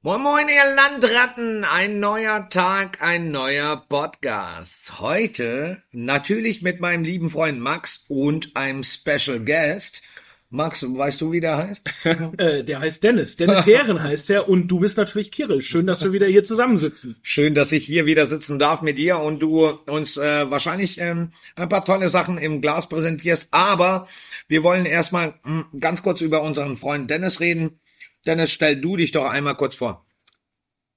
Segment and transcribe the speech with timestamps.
[0.00, 1.64] Moin Moin, ihr Landratten!
[1.64, 5.00] Ein neuer Tag, ein neuer Podcast.
[5.00, 10.02] Heute natürlich mit meinem lieben Freund Max und einem Special Guest.
[10.50, 11.90] Max, weißt du, wie der heißt?
[12.38, 13.38] äh, der heißt Dennis.
[13.38, 15.62] Dennis Heeren heißt er und du bist natürlich Kirill.
[15.62, 17.16] Schön, dass wir wieder hier zusammensitzen.
[17.22, 21.32] Schön, dass ich hier wieder sitzen darf mit dir und du uns äh, wahrscheinlich ähm,
[21.56, 23.48] ein paar tolle Sachen im Glas präsentierst.
[23.50, 24.06] Aber
[24.46, 27.80] wir wollen erstmal mh, ganz kurz über unseren Freund Dennis reden.
[28.28, 30.06] Dennis, stell du dich doch einmal kurz vor.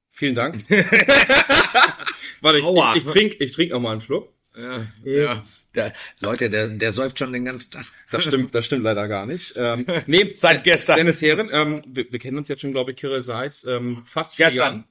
[0.10, 0.64] Vielen Dank.
[2.42, 2.96] Warte, ich, Aua.
[2.96, 4.34] ich, ich trinke ich trink noch mal einen Schluck.
[4.56, 5.46] Ja, ja.
[5.74, 7.86] Der, Leute, der, der säuft schon den ganzen Tag.
[8.12, 9.54] Das stimmt, das stimmt leider gar nicht.
[9.56, 10.98] Ähm, nee, Seit gestern.
[10.98, 14.36] Dennis Heeren, ähm, wir, wir kennen uns jetzt schon, glaube ich, Kirill, seit ähm, fast
[14.36, 14.86] vier Gestern.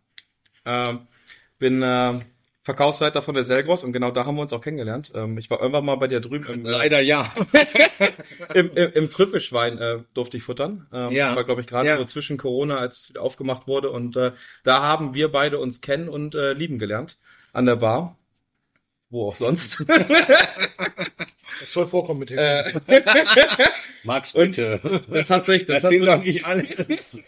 [0.64, 0.88] Jahren.
[0.88, 1.06] Ähm,
[1.58, 2.20] bin äh,
[2.62, 5.12] Verkaufsleiter von der Selgros und genau da haben wir uns auch kennengelernt.
[5.14, 7.32] Ähm, ich war irgendwann mal bei dir drüben im, Leider ja.
[8.54, 10.86] im, im, im Trüffelschwein äh, durfte ich futtern.
[10.92, 11.28] Ähm, Ja.
[11.28, 11.96] Das war, glaube ich, gerade Ja.
[11.96, 13.90] so zwischen Corona, als aufgemacht wurde.
[13.90, 14.32] Und äh,
[14.62, 17.16] da haben wir beide uns kennen und äh, lieben gelernt.
[17.54, 18.18] An der Bar.
[19.08, 19.84] Wo auch sonst.
[21.60, 22.38] Das soll vorkommen mit dem.
[22.38, 22.64] äh,
[24.04, 24.80] Max, bitte.
[25.10, 27.22] das hat sich, das hat Erzähl sich, doch nicht alles.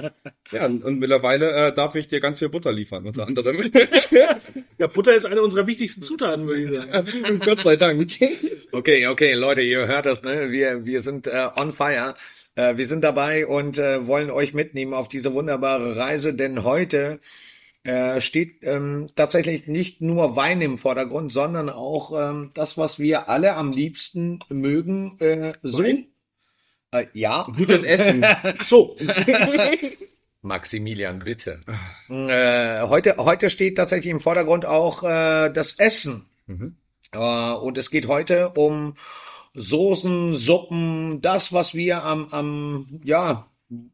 [0.52, 3.70] ja, und und mittlerweile äh, darf ich dir ganz viel Butter liefern, unter anderem.
[4.78, 7.40] Ja, Butter ist eine unserer wichtigsten Zutaten, würde ich sagen.
[7.42, 8.10] Gott sei Dank.
[8.72, 10.50] Okay, okay, Leute, ihr hört das, ne?
[10.50, 12.14] Wir, wir sind äh, on fire.
[12.56, 17.20] Äh, wir sind dabei und äh, wollen euch mitnehmen auf diese wunderbare Reise, denn heute
[17.86, 23.28] äh, steht ähm, tatsächlich nicht nur Wein im Vordergrund, sondern auch ähm, das, was wir
[23.28, 25.18] alle am liebsten mögen.
[25.20, 28.24] Äh, so, äh, ja, Gutes Essen.
[28.64, 28.96] So.
[30.42, 31.60] Maximilian, bitte.
[32.08, 36.26] Äh, heute, heute steht tatsächlich im Vordergrund auch äh, das Essen.
[37.12, 38.94] Äh, und es geht heute um
[39.54, 43.48] Soßen, Suppen, das, was wir am, am ja,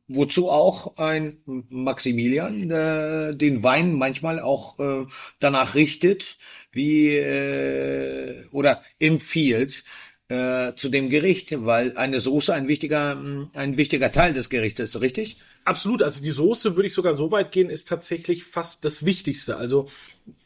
[0.06, 5.06] wozu auch ein Maximilian äh, den Wein manchmal auch äh,
[5.40, 6.36] danach richtet,
[6.72, 9.84] wie äh, oder empfiehlt
[10.28, 14.80] äh, zu dem Gericht, weil eine Soße ein wichtiger, mh, ein wichtiger Teil des Gerichts
[14.80, 15.38] ist, richtig?
[15.64, 16.02] Absolut.
[16.02, 19.56] Also die Soße würde ich sogar so weit gehen, ist tatsächlich fast das Wichtigste.
[19.56, 19.88] Also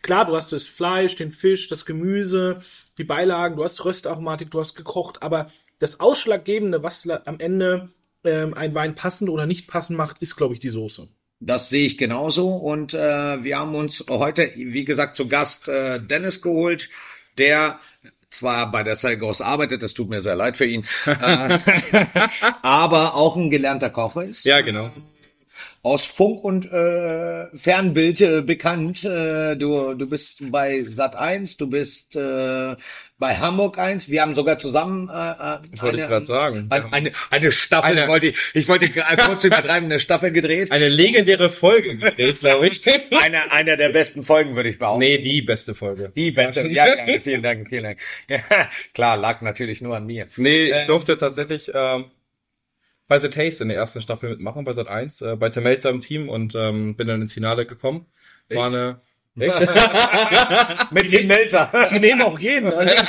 [0.03, 2.61] klar, du hast das Fleisch, den Fisch, das Gemüse,
[2.99, 7.91] die Beilagen, du hast Röstaromatik, du hast gekocht, aber das Ausschlaggebende, was am Ende
[8.27, 11.09] ähm, ein Wein passend oder nicht passend macht, ist, glaube ich, die Soße.
[11.41, 12.49] Das sehe ich genauso.
[12.49, 16.89] Und äh, wir haben uns heute, wie gesagt, zu Gast äh, Dennis geholt,
[17.37, 17.79] der
[18.31, 21.59] zwar bei der Selgros arbeitet, das tut mir sehr leid für ihn, äh,
[22.63, 24.45] aber auch ein gelernter Kocher ist.
[24.45, 24.91] ja, genau.
[25.83, 29.05] Aus Funk und äh, Fernbild äh, bekannt.
[29.05, 32.75] Äh, du, du bist bei Sat 1, du bist äh,
[33.19, 34.11] bei Hamburg 1.
[34.11, 36.67] Wir haben sogar zusammen äh, äh, wollte ich grad sagen.
[36.71, 38.89] Eine, eine, eine Staffel, Eine- wollte ich, ich wollte
[39.25, 40.71] kurz übertreiben, eine Staffel gedreht.
[40.71, 42.83] Eine legendäre Folge gedreht, glaube ich.
[43.25, 45.01] Eine, eine der besten Folgen, würde ich behaupten.
[45.01, 46.13] nee, die beste Folge.
[46.15, 46.67] Die beste.
[46.69, 47.99] Ja, ja, vielen Dank, vielen Dank.
[48.29, 48.41] Ja,
[48.95, 50.29] klar, lag natürlich nur an mir.
[50.37, 52.07] Nee, ich durfte tatsächlich ähm,
[53.09, 55.91] bei The Taste in der ersten Staffel mitmachen, bei Sat 1, äh, bei Tim Melzer
[55.91, 58.07] im Team und ähm, bin dann ins Finale gekommen.
[58.49, 58.99] War eine
[60.91, 61.71] Mit Tim Melzer.
[61.93, 62.73] Die nehmen auch jeden.
[62.73, 62.95] Also,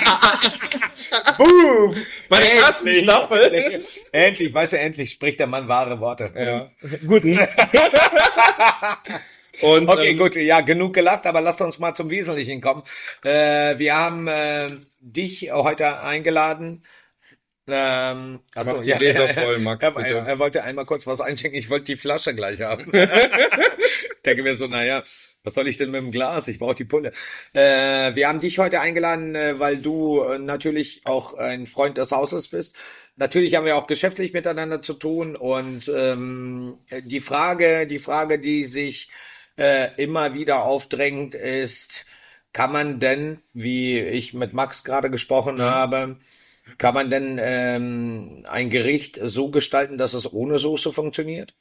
[1.38, 1.96] Boom.
[2.28, 3.06] bei der ersten Endlich.
[3.06, 3.82] Staffel.
[4.12, 6.30] Endlich, weißt du, endlich spricht der Mann wahre Worte.
[6.36, 6.70] Ja.
[7.08, 7.24] Gut.
[9.62, 12.84] und Okay, ähm, gut, ja, genug gelacht, aber lasst uns mal zum Wesentlichen kommen.
[13.24, 14.68] Äh, wir haben äh,
[15.00, 16.84] dich heute eingeladen.
[17.68, 20.14] Ähm, achso, Mach die Gläser voll, Max, er, bitte.
[20.16, 21.60] er, er wollte einmal kurz was einschenken.
[21.60, 22.92] Ich wollte die Flasche gleich haben.
[24.26, 25.04] Denke mir so, naja,
[25.44, 26.48] was soll ich denn mit dem Glas?
[26.48, 27.12] Ich brauche die Pulle.
[27.54, 32.12] Äh, wir haben dich heute eingeladen, äh, weil du äh, natürlich auch ein Freund des
[32.12, 32.76] Hauses bist.
[33.16, 38.64] Natürlich haben wir auch geschäftlich miteinander zu tun und ähm, die Frage, die Frage, die
[38.66, 39.10] sich
[39.58, 42.06] äh, immer wieder aufdrängt, ist,
[42.54, 46.18] kann man denn, wie ich mit Max gerade gesprochen habe,
[46.78, 51.56] kann man denn ähm, ein Gericht so gestalten, dass es ohne Soße funktioniert?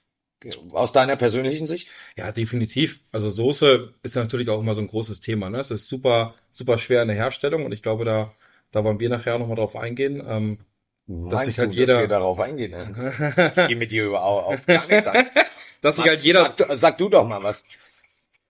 [0.73, 1.89] Aus deiner persönlichen Sicht?
[2.17, 3.01] Ja, definitiv.
[3.11, 5.49] Also Soße ist natürlich auch immer so ein großes Thema.
[5.51, 5.59] Ne?
[5.59, 8.35] Es ist super, super schwer in der Herstellung und ich glaube, da,
[8.71, 10.23] da wollen wir nachher nochmal drauf eingehen.
[10.27, 10.59] Ähm,
[11.07, 12.73] dass sich halt du, jeder, dass wir darauf eingehen?
[12.73, 13.53] Ne?
[13.57, 15.27] Ich gehe mit dir über, auf gar nichts ein.
[15.81, 17.65] dass sich halt jeder, sag, du- sag du doch mal was.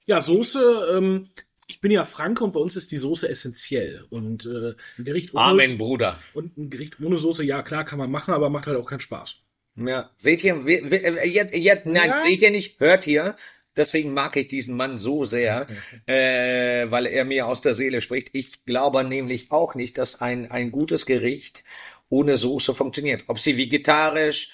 [0.07, 1.31] ja, Soße, ähm,
[1.69, 4.05] ich bin ja Franke und bei uns ist die Soße essentiell.
[4.11, 6.19] Und äh, ein Gericht ohne Amen, Bruder.
[6.35, 9.01] und ein Gericht ohne Soße, ja klar, kann man machen, aber macht halt auch keinen
[9.01, 9.37] Spaß.
[9.77, 12.19] Ja, seht ihr, we- we- äh, jetzt, jetzt, nein, Ja.
[12.19, 13.37] seht ihr nicht, hört ihr,
[13.77, 15.67] deswegen mag ich diesen Mann so sehr,
[16.07, 18.31] äh, weil er mir aus der Seele spricht.
[18.33, 21.63] Ich glaube nämlich auch nicht, dass ein, ein gutes Gericht
[22.09, 23.25] ohne Soße funktioniert.
[23.27, 24.53] Ob sie vegetarisch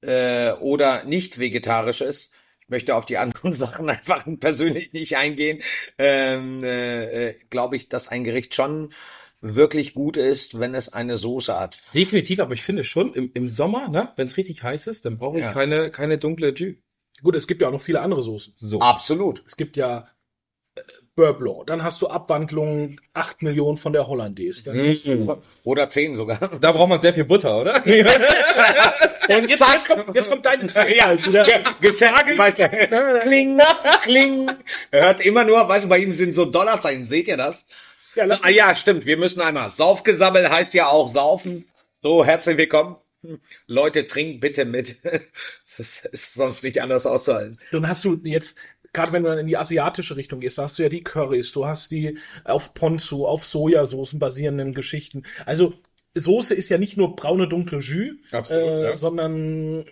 [0.00, 2.32] äh, oder nicht vegetarisch ist.
[2.72, 5.60] Ich möchte auf die anderen Sachen einfach persönlich nicht eingehen,
[5.98, 8.94] ähm, äh, äh, glaube ich, dass ein Gericht schon
[9.42, 11.76] wirklich gut ist, wenn es eine Soße hat.
[11.92, 15.18] Definitiv, aber ich finde schon, im, im Sommer, ne, wenn es richtig heiß ist, dann
[15.18, 15.52] brauche ich Ja.
[15.52, 16.76] keine, keine dunkle Jus.
[17.22, 18.54] Gut, es gibt ja auch noch viele andere Soßen.
[18.56, 18.80] So.
[18.80, 19.44] Absolut.
[19.46, 20.08] Es gibt ja
[21.14, 24.72] Blanc, dann hast du Abwandlungen 8 Millionen von der Hollandaise.
[24.72, 24.94] Mhm.
[25.04, 26.38] du, Oder zehn sogar.
[26.60, 27.84] Da braucht man sehr viel Butter, oder?
[29.28, 30.96] Und jetzt, jetzt, kommt, jetzt kommt deine Zeit.
[30.96, 33.60] Ja, weißt du, kling,
[34.02, 34.50] kling.
[34.90, 37.68] Er hört immer nur, weißt du, bei ihm sind so Dollarzeichen, seht ihr das?
[38.14, 39.70] Ja, lass Ah ja, stimmt, wir müssen einmal.
[39.70, 41.66] Saufgesammelt heißt ja auch saufen.
[42.00, 42.96] So, herzlich willkommen.
[43.66, 44.96] Leute, trinkt bitte mit.
[45.64, 47.58] Das ist, ist sonst nicht anders auszuhalten.
[47.70, 48.58] Dann hast du jetzt,
[48.92, 51.52] gerade wenn du dann in die asiatische Richtung gehst, da hast du ja die Currys,
[51.52, 55.22] du hast die auf Ponzu, auf Sojasoßen basierenden Geschichten.
[55.46, 55.74] Also
[56.14, 58.94] Soße ist ja nicht nur braune, dunkle Jus, Absolut, äh, ja.
[58.94, 59.86] sondern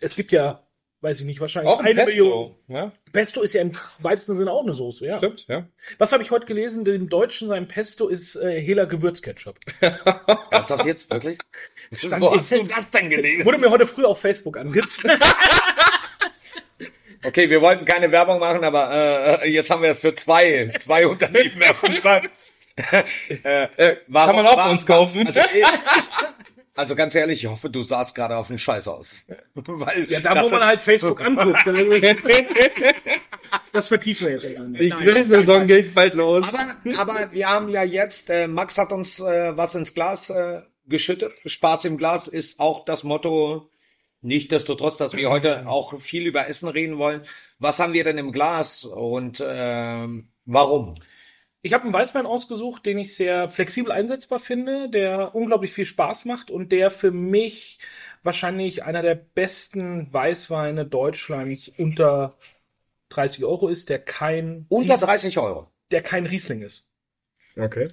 [0.00, 0.66] es gibt ja,
[1.02, 2.22] weiß ich nicht, wahrscheinlich Auch ein eine Pesto.
[2.24, 2.54] Million.
[2.68, 5.18] Ja, Pesto ist ja im weitesten Sinne auch eine Soße, ja.
[5.18, 5.68] stimmt, ja.
[5.98, 6.86] Was habe ich heute gelesen?
[6.86, 9.58] Dem Deutschen sein Pesto ist äh, Hela Gewürzketchup.
[10.50, 11.10] Ernsthaft jetzt?
[11.10, 11.38] Wirklich?
[11.92, 13.44] Stand Wo hast du das denn gelesen?
[13.44, 15.22] Wurde mir heute früh auf Facebook angezeigt.
[17.26, 21.52] Okay, wir wollten keine Werbung machen, aber äh, jetzt haben wir für zwei, zwei Unternehmen
[21.58, 22.30] Werbung gemacht.
[23.42, 25.26] Äh, Warum- kann man auch bei warum- uns kaufen.
[25.26, 25.64] Also, ich-
[26.76, 29.16] also ganz ehrlich, ich hoffe, du sahst gerade auf den Scheiß aus.
[29.54, 31.58] Weil Ja, da das wo man halt Facebook anguckt.
[33.72, 34.80] Das vertiefen wir jetzt nicht.
[34.80, 36.52] Die Grillsaison geht bald los.
[36.54, 40.62] Aber, aber wir haben ja jetzt, äh, Max hat uns äh, was ins Glas äh,
[40.86, 41.32] geschüttet.
[41.44, 43.70] Spaß im Glas ist auch das Motto.
[44.22, 47.22] Nichtsdestotrotz, dass wir heute auch viel über Essen reden wollen.
[47.58, 50.96] Was haben wir denn im Glas und ähm, warum?
[51.62, 56.24] Ich habe einen Weißwein ausgesucht, den ich sehr flexibel einsetzbar finde, der unglaublich viel Spaß
[56.24, 57.78] macht und der für mich
[58.22, 62.36] wahrscheinlich einer der besten Weißweine Deutschlands unter
[63.10, 65.68] 30 Euro ist, der kein, Unter Ries- 30 Euro.
[65.90, 66.88] der kein Riesling ist.
[67.56, 67.88] Okay.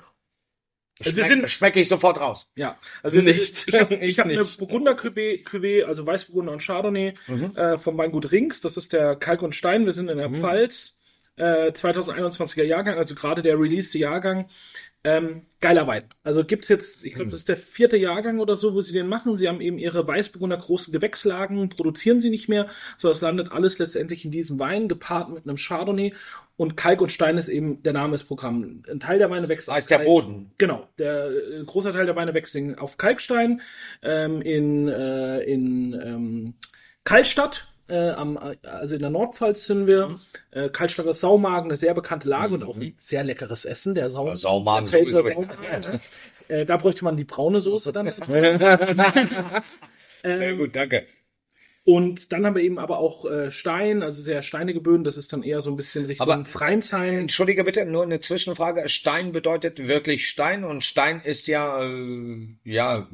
[1.05, 2.47] Also wir Schmeck, sind- schmecke ich sofort raus.
[2.55, 3.55] Ja, also Nicht.
[3.55, 4.45] sind- ich habe hab eine.
[4.57, 7.13] Burgunder Cuvée, also Weißburgunder und Chardonnay
[7.55, 8.61] äh, vom Weingut Rings.
[8.61, 9.85] Das ist der Kalk und Stein.
[9.85, 10.99] Wir sind in der Pfalz.
[11.35, 14.47] Äh, 2021er Jahrgang, also gerade der released Jahrgang.
[15.05, 16.03] Ähm, geiler Wein.
[16.23, 19.07] Also gibt's jetzt, ich glaube, das ist der vierte Jahrgang oder so, wo sie den
[19.07, 19.35] machen.
[19.35, 23.79] Sie haben eben ihre Weißburgunder großen Gewächslagen, produzieren sie nicht mehr, so das landet alles
[23.79, 26.13] letztendlich in diesem Wein, gepaart mit einem Chardonnay.
[26.55, 28.87] Und Kalk und Stein ist eben der Name des Programms.
[28.87, 30.51] Ein Teil der Weine wächst Das auf heißt der Kalk- Boden.
[30.57, 33.59] Genau, der äh, ein großer Teil der Weine wächst auf Kalkstein
[34.03, 36.53] ähm, in, äh, in ähm,
[37.03, 37.67] Kaltstadt.
[37.93, 40.07] Äh, am, also in der Nordpfalz sind wir.
[40.07, 40.19] Mhm.
[40.49, 43.93] Äh, ist Saumagen, eine sehr bekannte Lage und auch ein sehr leckeres Essen.
[43.93, 45.31] Der Sau Ja, Saumagen der.
[45.31, 45.47] Saumagen,
[45.81, 45.99] ne?
[46.47, 48.11] äh, da bräuchte man die braune Soße dann.
[50.23, 51.05] Sehr gut, danke.
[51.85, 55.03] Und dann haben wir eben aber auch äh, Stein, also sehr steinige Böden.
[55.03, 57.15] Das ist dann eher so ein bisschen Richtung Aber- Freinsheim.
[57.19, 58.87] Entschuldige bitte, nur eine Zwischenfrage.
[58.87, 63.09] Stein bedeutet wirklich Stein und Stein ist ja, äh, ja,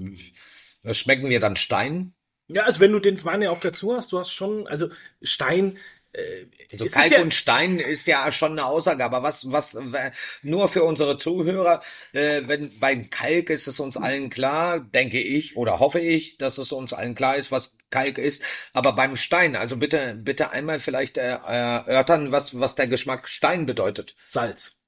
[0.83, 2.13] äh, schmecken wir dann Stein?
[2.49, 4.89] Ja, also wenn du den ja auf dazu hast, du hast schon, also
[5.21, 5.77] Stein.
[6.13, 9.75] Äh, Also es Kalk ja- und Stein ist ja schon eine Aussage, aber was, was,
[9.75, 10.11] äh,
[10.41, 15.55] nur für unsere Zuhörer, äh, wenn bei Kalk ist es uns allen klar, denke ich
[15.55, 18.41] oder hoffe ich, dass es uns allen klar ist, was Kalk ist,
[18.73, 23.65] aber beim Stein, also bitte, bitte einmal vielleicht äh, erörtern, was, was der Geschmack Stein
[23.67, 24.15] bedeutet.
[24.25, 24.78] Salz.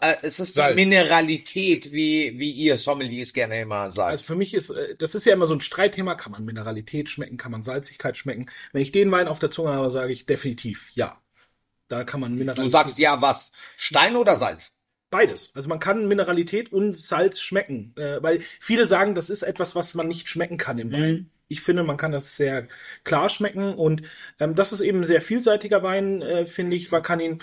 [0.00, 0.76] Äh, es ist Salz.
[0.76, 4.10] die Mineralität, wie, wie ihr Sommeliers gerne immer sagt.
[4.10, 7.08] Also für mich ist, äh, das ist ja immer so ein Streitthema, kann man Mineralität
[7.08, 8.46] schmecken, kann man Salzigkeit schmecken.
[8.72, 11.20] Wenn ich den Wein auf der Zunge habe, sage ich definitiv ja.
[11.88, 12.66] Da kann man Mineralität.
[12.66, 13.52] du sagst ja was?
[13.76, 14.78] Stein oder Salz?
[15.12, 15.52] beides.
[15.54, 19.94] Also man kann Mineralität und Salz schmecken, äh, weil viele sagen, das ist etwas, was
[19.94, 21.30] man nicht schmecken kann im Wein.
[21.46, 22.66] Ich finde, man kann das sehr
[23.04, 24.02] klar schmecken und
[24.40, 26.90] ähm, das ist eben ein sehr vielseitiger Wein, äh, finde ich.
[26.90, 27.42] Man kann ihn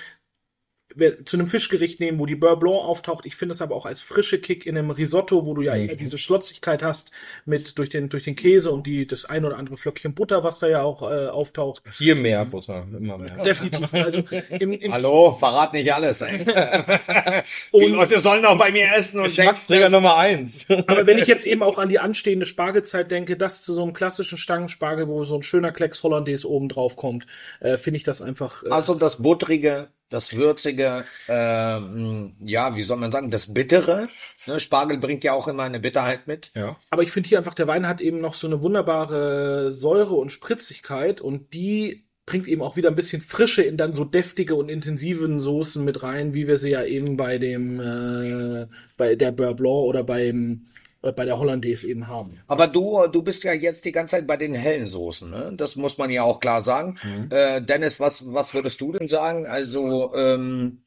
[1.25, 3.25] zu einem Fischgericht nehmen, wo die Beurre Blanc auftaucht.
[3.25, 5.96] Ich finde es aber auch als frische Kick in einem Risotto, wo du ja eher
[5.96, 7.12] diese Schlotzigkeit hast
[7.46, 10.60] mit durch den durch den Käse und die das ein oder andere Flöckchen Butter, was
[10.60, 11.82] da ja auch äh, auftaucht.
[11.98, 13.38] Hier mehr Butter, immer mehr.
[13.44, 13.94] Definitiv.
[13.94, 14.24] Also
[14.60, 16.22] im, im, Hallo, verrat nicht alles.
[16.22, 16.38] Ey.
[17.74, 20.68] die Und- Leute sollen auch bei mir essen und Geschmacksträger Nummer eins.
[20.88, 23.94] Aber wenn ich jetzt eben auch an die anstehende Spargelzeit denke, das zu so einem
[23.94, 27.25] klassischen Stangenspargel, wo so ein schöner Klecks Hollandaise oben drauf kommt,
[27.60, 28.63] äh, finde ich das einfach.
[28.63, 34.10] Äh, Also das Buttrige, das Würzige, ähm, ja, wie soll man sagen, das Bittere.
[34.48, 36.51] Ne, Spargel bringt ja auch immer eine Bitterheit mit.
[36.56, 36.75] Ja.
[36.89, 40.32] aber ich finde hier einfach, der Wein hat eben noch so eine wunderbare Säure und
[40.32, 44.70] Spritzigkeit und die bringt eben auch wieder ein bisschen Frische in dann so deftige und
[44.70, 49.56] intensiven Soßen mit rein, wie wir sie ja eben bei dem, äh, bei der Beurre
[49.56, 52.39] Blanc oder beim äh, bei der Hollandaise eben haben.
[52.48, 55.53] Aber du, du bist ja jetzt die ganze Zeit bei den hellen Soßen, ne?
[55.56, 56.98] Das muss man ja auch klar sagen.
[57.29, 59.46] Äh, Dennis, was, was würdest du denn sagen?
[59.46, 60.84] Also, ähm,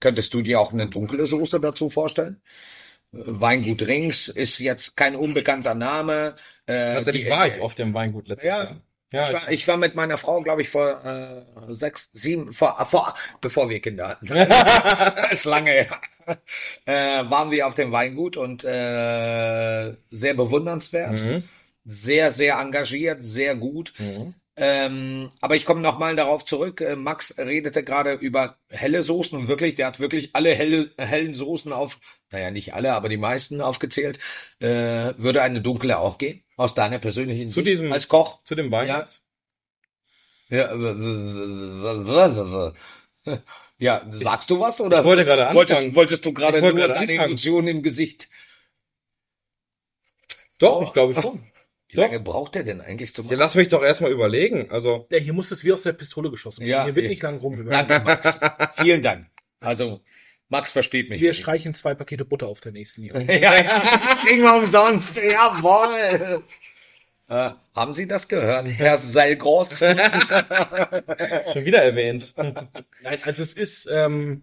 [0.00, 2.40] könntest du dir auch eine dunkle Soße dazu vorstellen?
[3.12, 6.36] Äh, Weingut Rings ist jetzt kein unbekannter Name.
[6.66, 8.62] Äh, Tatsächlich die- war ich auf dem Weingut letztes Ja.
[8.64, 8.76] Jahr.
[9.14, 12.76] Ja, ich, war, ich war mit meiner Frau, glaube ich, vor äh, sechs, sieben, vor,
[12.86, 14.26] vor, bevor wir Kinder hatten.
[15.30, 16.00] ist lange her.
[16.86, 21.44] Äh, waren wir auf dem Weingut und äh, sehr bewundernswert, Mhm.
[21.84, 23.92] sehr, sehr engagiert, sehr gut.
[23.98, 24.34] Mhm.
[24.56, 26.80] Ähm, aber ich komme nochmal darauf zurück.
[26.80, 31.34] Äh, Max redete gerade über helle Soßen und wirklich, der hat wirklich alle helle, hellen
[31.34, 31.98] Soßen auf,
[32.30, 34.18] naja, nicht alle, aber die meisten aufgezählt.
[34.60, 36.43] Äh, würde eine dunkle auch gehen?
[36.56, 38.42] Aus deiner persönlichen Zu Sicht diesem- als Koch?
[38.44, 39.00] Zu dem Wein Ja.
[39.00, 39.22] jetzt?
[40.50, 40.74] Ja,
[43.78, 45.94] ja, sagst du was oder Ich wollte gerade wolltest, anfangen.
[45.96, 47.30] wolltest du gerade Ich nur wollte gerade deine anfangen.
[47.30, 48.28] Illusion im Gesicht?
[50.58, 51.42] Doch, ich glaube schon.
[51.88, 52.04] Wie Doch.
[52.04, 54.70] lange braucht der denn eigentlich zum Ja, lass mich doch erstmal überlegen.
[54.70, 56.70] Also, Ja, hier muss es wie aus der Pistole geschossen werden.
[56.70, 57.08] Ja, hier wird eh.
[57.08, 57.64] nicht lang rum.
[57.68, 58.40] Danke, Max.
[58.76, 59.28] Vielen Dank.
[59.60, 60.00] Also,
[60.48, 61.20] Max versteht mich.
[61.20, 61.40] Wir nicht.
[61.40, 63.28] streichen zwei Pakete Butter auf der nächsten Lieferung.
[63.28, 63.62] Ja, ja,
[64.26, 65.16] kriegen wir umsonst.
[65.16, 66.42] Jawohl.
[67.28, 69.78] Äh, haben Sie das gehört, Herr Seilgroß?
[71.52, 72.34] schon wieder erwähnt.
[72.36, 74.42] Nein, also es ist, ähm,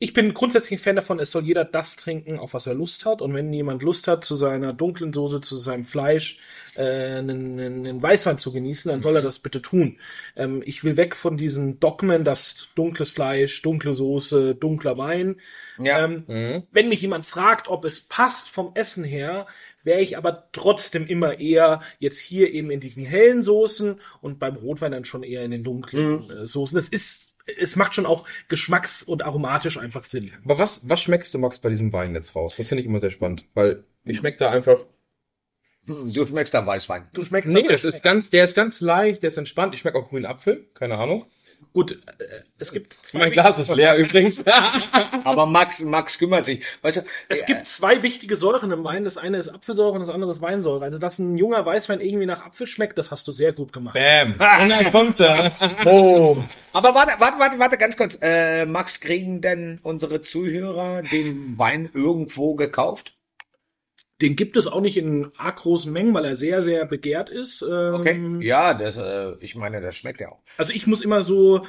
[0.00, 3.06] ich bin grundsätzlich ein Fan davon, es soll jeder das trinken, auf was er Lust
[3.06, 3.22] hat.
[3.22, 6.38] Und wenn jemand Lust hat, zu seiner dunklen Soße, zu seinem Fleisch,
[6.76, 6.82] äh,
[7.18, 9.98] einen, einen Weißwein zu genießen, dann soll er das bitte tun.
[10.36, 15.40] Ähm, ich will weg von diesen Dogmen, dass dunkles Fleisch, dunkle Soße, dunkler Wein.
[15.78, 16.04] Ja.
[16.04, 16.64] Ähm, Mhm.
[16.72, 19.46] wenn mich jemand fragt, ob es passt vom Essen her,
[19.84, 24.56] wäre ich aber trotzdem immer eher jetzt hier eben in diesen hellen Soßen und beim
[24.56, 26.78] Rotwein dann schon eher in den dunklen äh, Soßen.
[26.78, 30.32] Es ist, es macht schon auch geschmacks- und aromatisch einfach Sinn.
[30.44, 32.56] Aber was, was schmeckst du, Max, bei diesem Wein jetzt raus?
[32.56, 34.84] Das finde ich immer sehr spannend, weil ich schmeckt da einfach.
[35.86, 37.10] Du schmeckst da Weißwein.
[37.12, 39.74] Du schmeckst Nee, das ist ganz, der ist ganz leicht, der ist entspannt.
[39.74, 41.26] Ich schmecke auch grünen Apfel, keine Ahnung.
[41.74, 41.92] Gut.
[41.92, 42.24] Äh,
[42.58, 44.42] es gibt zwei Mein Glas ist leer übrigens.
[45.24, 46.62] Aber Max, Max kümmert sich.
[46.80, 49.04] Weißt du, Es äh, gibt zwei wichtige Säuren im Wein.
[49.04, 50.84] Das eine ist Apfelsäure und das andere ist Weinsäure.
[50.84, 53.94] Also, dass ein junger Weißwein irgendwie nach Apfel schmeckt, das hast du sehr gut gemacht.
[53.94, 54.34] Bam.
[54.38, 55.52] 100 Punkte.
[55.84, 56.38] Oh.
[56.72, 58.18] Aber warte, warte, warte, warte, ganz kurz.
[58.22, 63.13] Äh, Max, kriegen denn unsere Zuhörer den Wein irgendwo gekauft?
[64.20, 67.62] Den gibt es auch nicht in arg großen Mengen, weil er sehr, sehr begehrt ist.
[67.62, 68.38] Ähm, Okay.
[68.46, 70.40] Ja, das, äh, ich meine, das schmeckt ja auch.
[70.56, 71.66] Also ich muss immer so,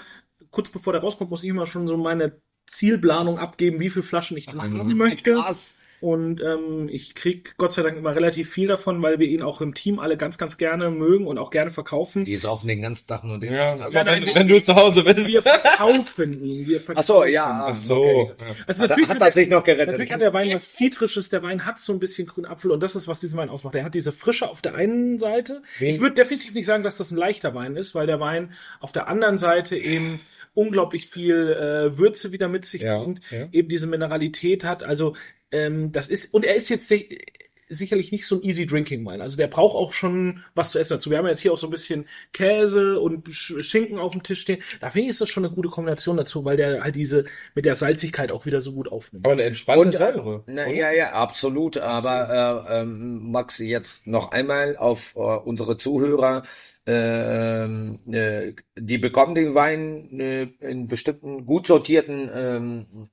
[0.52, 4.38] kurz bevor der rauskommt, muss ich immer schon so meine Zielplanung abgeben, wie viele Flaschen
[4.38, 5.34] ich dann haben möchte.
[5.34, 5.78] Krass.
[6.02, 9.62] Und ähm, ich krieg Gott sei Dank immer relativ viel davon, weil wir ihn auch
[9.62, 12.24] im Team alle ganz, ganz gerne mögen und auch gerne verkaufen.
[12.26, 13.54] Die saufen den ganzen Tag nur den.
[13.54, 15.28] Ja, Also, aber wenn, wenn du zu Hause bist.
[15.30, 16.68] Wir verkaufen ihn.
[16.68, 17.66] Wir verkaufen Ach so, ja.
[17.70, 18.02] Ach so.
[18.04, 18.32] okay.
[18.68, 19.88] Also Hat, natürlich hat hat, er der, sich noch gerettet.
[19.88, 21.30] natürlich hat der Wein was Zitrisches.
[21.30, 23.76] Der Wein hat so ein bisschen grünen Apfel und das ist, was diesen Wein ausmacht.
[23.76, 25.62] Er hat diese Frische auf der einen Seite.
[25.80, 28.54] Wen- Ich würde definitiv nicht sagen, dass das ein leichter Wein ist, weil der Wein
[28.80, 30.20] auf der anderen Seite eben
[30.54, 33.48] unglaublich viel äh, Würze wieder mit sich Ja, bringt, ja.
[33.52, 34.84] eben diese Mineralität hat.
[34.84, 35.14] Also
[35.52, 37.20] ähm, das ist und er ist jetzt si-
[37.68, 39.22] sicherlich nicht so ein easy drinking Wein.
[39.22, 41.10] Also der braucht auch schon was zu essen dazu.
[41.10, 44.42] Wir haben jetzt hier auch so ein bisschen Käse und Sch- Schinken auf dem Tisch
[44.42, 44.62] stehen.
[44.82, 47.26] Da finde ich ist das schon eine gute Kombination dazu, weil der halt diese
[47.56, 49.26] mit der Salzigkeit auch wieder so gut aufnimmt.
[49.26, 50.44] Aber eine entspannte Und, äh, Säure.
[50.46, 51.78] Na, ja, ja, absolut.
[51.78, 56.44] Aber äh, ähm, Max, jetzt noch einmal auf äh, unsere Zuhörer.
[56.86, 63.10] ähm, äh, die bekommen den Wein äh, in bestimmten gut sortierten ähm,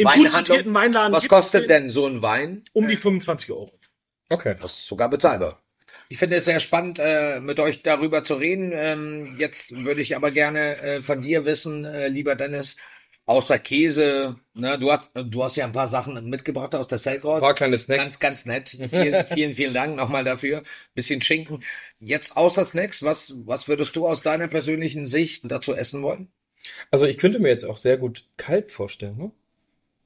[0.00, 2.64] Im gut Weinladen Was kostet den denn so ein Wein?
[2.72, 3.70] Um die 25 Euro.
[4.28, 4.56] Okay.
[4.60, 5.62] Das ist sogar bezahlbar.
[6.08, 8.72] Ich finde es sehr spannend, äh, mit euch darüber zu reden.
[8.74, 12.76] Ähm, jetzt würde ich aber gerne äh, von dir wissen, äh, lieber Dennis,
[13.26, 17.34] außer Käse, ne, du hast, du hast ja ein paar Sachen mitgebracht aus der Selkos.
[17.34, 18.02] Ein paar kleine Snacks.
[18.02, 18.76] Ganz, ganz nett.
[18.88, 20.64] Vielen, vielen, vielen Dank nochmal dafür.
[20.94, 21.62] Bisschen Schinken.
[22.00, 26.32] Jetzt außer Snacks, was, was würdest du aus deiner persönlichen Sicht dazu essen wollen?
[26.90, 29.32] Also ich könnte mir jetzt auch sehr gut kalt vorstellen, ne?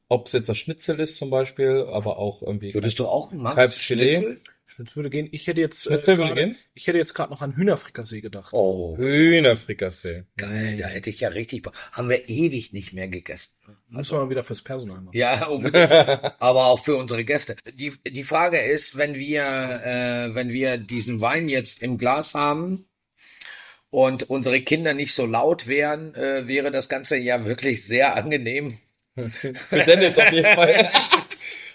[0.09, 2.73] Ob es jetzt das Schnitzel ist zum Beispiel, aber auch irgendwie.
[2.75, 3.57] Würdest du auch Max?
[3.57, 4.21] Kalbsfilet?
[4.23, 4.41] Schnitzel?
[4.77, 5.29] Das würde gehen.
[5.31, 6.57] Ich hätte jetzt, äh, Schnitzel würde gerade- gehen?
[6.75, 8.53] ich hätte jetzt gerade noch an Hühnerfrikassee gedacht.
[8.53, 10.25] Oh, Hühnerfrikassee.
[10.37, 13.53] geil, da hätte ich ja richtig, haben wir ewig nicht mehr gegessen.
[13.89, 15.17] Muss man mal wieder fürs Personal machen.
[15.17, 15.77] Ja, unbedingt.
[16.41, 17.55] aber auch für unsere Gäste.
[17.73, 22.87] Die, die Frage ist, wenn wir, äh, wenn wir diesen Wein jetzt im Glas haben
[23.91, 28.77] und unsere Kinder nicht so laut wären, äh, wäre das Ganze ja wirklich sehr angenehm.
[29.69, 30.91] Für Dennis auf jeden Fall.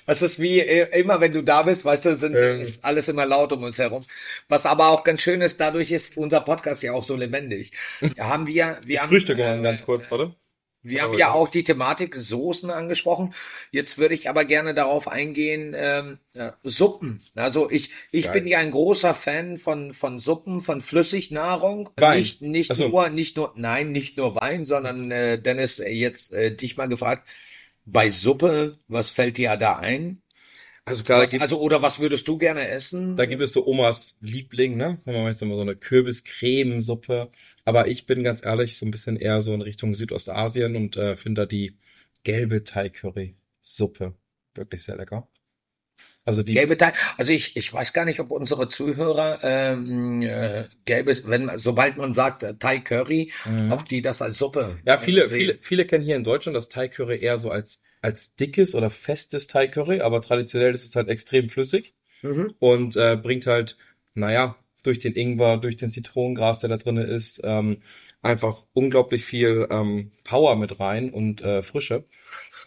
[0.05, 2.61] Das ist wie äh, immer, wenn du da bist, weißt du, sind, Ähm.
[2.61, 4.03] ist alles immer laut um uns herum.
[4.47, 7.73] Was aber auch ganz schön ist, dadurch ist unser Podcast ja auch so lebendig.
[8.15, 10.33] Da haben wir, wir Ich haben, frühstücke mal ganz kurz, warte.
[10.81, 13.33] Wir haben ja auch die Thematik Soßen angesprochen.
[13.71, 17.19] Jetzt würde ich aber gerne darauf eingehen, ähm, äh, Suppen.
[17.35, 18.33] Also ich, ich Geil.
[18.33, 21.89] bin ja ein großer Fan von, von Suppen, von Flüssignahrung.
[21.97, 22.19] Wein.
[22.19, 22.87] Nicht, nicht so.
[22.87, 26.87] nur, nicht nur, nein, nicht nur Wein, sondern äh, Dennis, äh, jetzt äh, dich mal
[26.87, 27.27] gefragt,
[27.85, 30.21] bei Suppe, was fällt dir da ein?
[30.89, 33.15] Also klar, Was, also, oder was würdest du gerne essen?
[33.15, 34.99] da gibt es so Omas Liebling, ne?
[35.05, 37.29] Wenn man jetzt immer so eine Kürbis-Cremesuppe.
[37.65, 41.15] Aber ich bin ganz ehrlich so ein bisschen eher so in Richtung Südostasien und äh,
[41.15, 41.77] finde da die
[42.23, 44.13] gelbe Thai-Curry-Suppe
[44.55, 45.27] wirklich sehr lecker.
[46.25, 50.65] Also die, Gelbe Thai, also ich, ich weiß gar nicht, ob unsere Zuhörer ähm, äh,
[50.85, 53.31] gelbes, wenn sobald man sagt äh, Thai Curry,
[53.71, 54.79] ob die das als Suppe Mhm.
[54.85, 55.39] ja, viele, sehen.
[55.39, 59.47] viele, viele kennen hier in Deutschland das Thai-Curry eher so als, als dickes oder festes
[59.47, 61.93] Thai-Curry, aber traditionell ist es halt extrem flüssig.
[62.21, 62.53] Mhm.
[62.59, 63.77] und äh, bringt halt,
[64.13, 67.81] naja, durch den Ingwer, durch den Zitronengras, der da drinne ist, ähm,
[68.21, 72.05] einfach unglaublich viel ähm, Power mit rein und äh, Frische.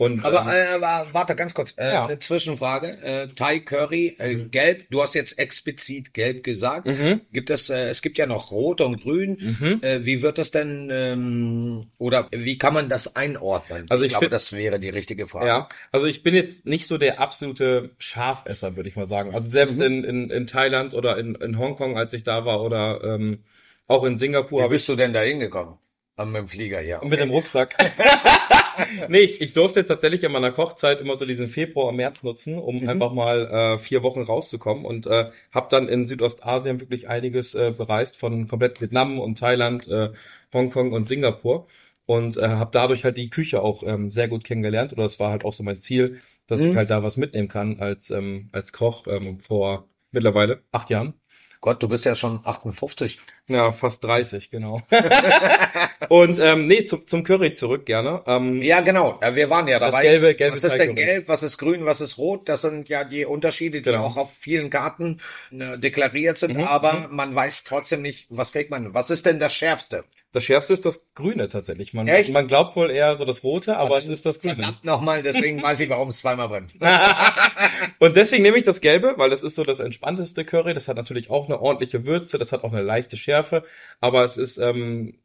[0.02, 2.06] Und Aber ähm, äh, wa- warte ganz kurz, äh, Ja.
[2.06, 2.98] eine Zwischenfrage.
[3.02, 6.86] Äh, Thai Curry, äh, gelb, du hast jetzt explizit gelb gesagt.
[6.86, 7.20] Mhm.
[7.32, 9.80] Gibt es, äh, es gibt ja noch rot und grün.
[9.82, 13.86] Äh, wie wird das denn, ähm, oder wie kann man das einordnen?
[13.90, 15.46] Also ich glaube, find- das wäre die richtige Frage.
[15.46, 19.32] ja, also ich bin jetzt nicht so der absolute Schafesser, würde ich mal sagen.
[19.34, 19.84] Also selbst Mhm.
[19.84, 23.44] in, in, in Thailand oder in, in Hongkong, als ich da war, oder ähm,
[23.86, 25.74] auch in Singapur, Wie habe ich bist du denn da hingekommen?
[26.16, 27.00] Ah, Mit dem Flieger, ja.
[27.04, 27.76] mit dem Rucksack.
[29.08, 32.88] nee, ich, ich durfte tatsächlich in meiner Kochzeit immer so diesen Februar März nutzen, um
[32.88, 37.72] einfach mal äh, vier Wochen rauszukommen und äh, habe dann in Südostasien wirklich einiges äh,
[37.76, 40.10] bereist, von komplett Vietnam und Thailand, äh,
[40.52, 41.66] Hongkong und Singapur
[42.06, 45.30] und äh, habe dadurch halt die Küche auch ähm, sehr gut kennengelernt oder das war
[45.30, 48.72] halt auch so mein Ziel, dass ich halt da was mitnehmen kann als ähm, als
[48.72, 51.14] Koch ähm, vor mittlerweile acht Jahren.
[51.62, 53.18] Gott, du bist ja schon 58.
[53.46, 54.82] Ja, fast 30, genau.
[56.08, 58.22] und ähm, nee, zum, zum Curry zurück gerne.
[58.26, 59.20] Ähm, Ja, genau.
[59.32, 60.04] Wir waren ja Das dabei.
[60.06, 61.28] gelbe- gelbe was ist denn gelb?
[61.28, 61.84] Was ist grün?
[61.86, 62.48] Was ist rot?
[62.48, 64.04] Das sind ja die Unterschiede, die Genau.
[64.06, 65.20] auch auf vielen Karten
[65.52, 66.56] äh, deklariert sind.
[66.56, 68.92] Mhm, Aber man weiß trotzdem nicht, was kriegt man.
[68.92, 70.02] Was ist denn das Schärfste?
[70.32, 71.92] Das Schärfste ist das Grüne tatsächlich.
[71.92, 72.30] Man, Echt?
[72.30, 74.54] man glaubt wohl eher so das Rote, aber es ist das Grüne.
[74.56, 76.72] Verdammt nochmal, deswegen weiß ich, warum es zweimal brennt.
[77.98, 80.72] Und deswegen nehme ich das Gelbe, weil das ist so das entspannteste Curry.
[80.72, 83.62] Das hat natürlich auch eine ordentliche Würze, das hat auch eine leichte Schärfe,
[84.00, 85.18] aber es ist, ähm,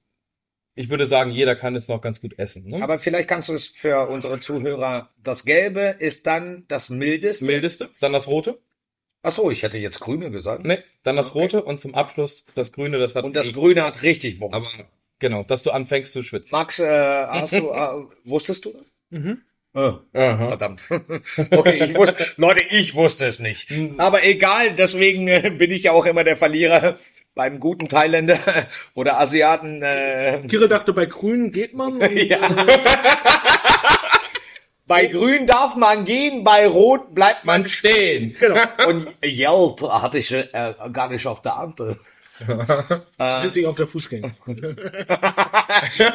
[0.76, 2.68] ich würde sagen, jeder kann es noch ganz gut essen.
[2.68, 2.84] Ne?
[2.84, 5.10] Aber vielleicht kannst du es für unsere Zuhörer.
[5.24, 7.46] Das Gelbe ist dann das mildeste.
[7.46, 8.60] Mildeste, dann das Rote,
[9.24, 10.64] Ach so, ich hätte jetzt Grüne gesagt.
[10.64, 11.40] ne, dann das Okay.
[11.40, 14.78] Rote und zum Abschluss das Grüne, das hat Und das Grüne hat richtig aber Bums.
[15.20, 16.58] Genau, dass du anfängst zu schwitzen.
[16.58, 17.88] Max, äh, hast du, äh,
[18.26, 18.86] wusstest du das?
[19.10, 19.42] Mhm.
[19.74, 20.48] Oh, Aha.
[20.48, 20.84] verdammt.
[21.52, 23.72] Okay, ich wusste, Leute, ich wusste es nicht.
[23.98, 26.98] Aber egal, deswegen äh, bin ich ja auch immer der Verlierer
[27.36, 28.40] beim guten Thailänder
[28.96, 29.84] oder Asiaten.
[29.84, 31.94] Äh, Kirill dachte, bei Grün geht man.
[32.02, 32.48] Und, Ja.
[32.48, 32.68] äh,
[34.88, 37.62] bei Grün darf man gehen, bei Rot bleibt man.
[37.62, 38.36] Man stehen.
[38.40, 38.56] genau.
[38.88, 40.46] Und Yelp hatte ich äh,
[40.94, 42.00] gar nicht auf der Ampel.
[43.44, 44.36] Bis ich auf der Fußgänger.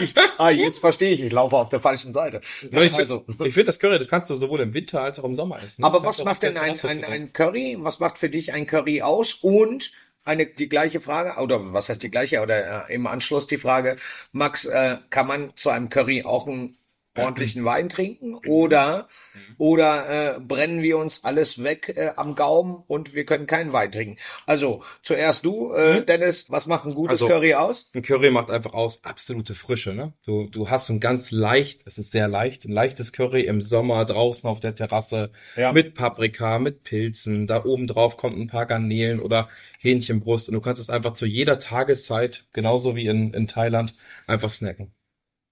[0.01, 2.41] Ich, ah, jetzt verstehe ich, ich laufe auf der falschen Seite.
[2.63, 5.25] Ich Also, finde, ich find, das Curry, das kannst du sowohl im Winter als auch
[5.25, 5.85] im Sommer essen.
[5.85, 7.77] aber Das was kannst du macht denn ein, ein, ein Curry?
[7.81, 9.35] Was macht für dich ein Curry aus?
[9.35, 9.93] Und
[10.25, 13.97] eine, die gleiche Frage, oder was heißt die gleiche, oder äh, im Anschluss die Frage,
[14.33, 16.77] Max, äh, kann man zu einem Curry auch einen
[17.16, 19.09] ordentlichen Wein trinken oder
[19.59, 23.92] oder äh, brennen wir uns alles weg äh, am Gaumen und wir können keinen Wein
[23.92, 24.18] trinken.
[24.46, 27.90] Also zuerst du, äh, Dennis, was macht ein gutes Also- Curry aus?
[27.94, 30.12] Ein Curry macht einfach aus absolute Frische, ne?
[30.25, 33.61] Du, du hast so ein ganz leicht, es ist sehr leicht, ein leichtes Curry im
[33.61, 35.72] Sommer draußen auf der Terrasse Ja.
[35.72, 37.46] mit Paprika, mit Pilzen.
[37.46, 39.48] Da oben drauf kommt ein paar Garnelen oder
[39.81, 43.94] Hähnchenbrust und du kannst es einfach zu jeder Tageszeit, genauso wie in, in Thailand,
[44.27, 44.94] einfach snacken.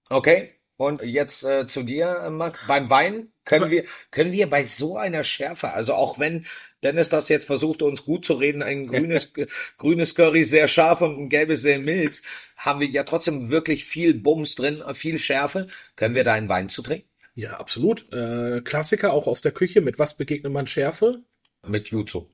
[0.09, 0.49] Okay.
[0.81, 2.59] Und jetzt äh, zu dir, Max.
[2.67, 6.47] Beim Wein können wir können wir bei so einer Schärfe, also auch wenn
[6.81, 9.31] Dennis das jetzt versucht, uns gut zu reden, ein grünes
[9.77, 12.23] grünes Curry sehr scharf und ein gelbes sehr mild,
[12.57, 15.67] haben wir ja trotzdem wirklich viel Bums drin, viel Schärfe.
[15.95, 17.07] Können wir da einen Wein zu trinken?
[17.35, 18.11] Ja, absolut.
[18.11, 19.81] Äh, Klassiker auch aus der Küche.
[19.81, 21.21] Mit was begegnet man Schärfe?
[21.67, 22.25] Mit Jutsu.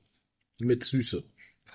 [0.58, 1.22] Mit Süße.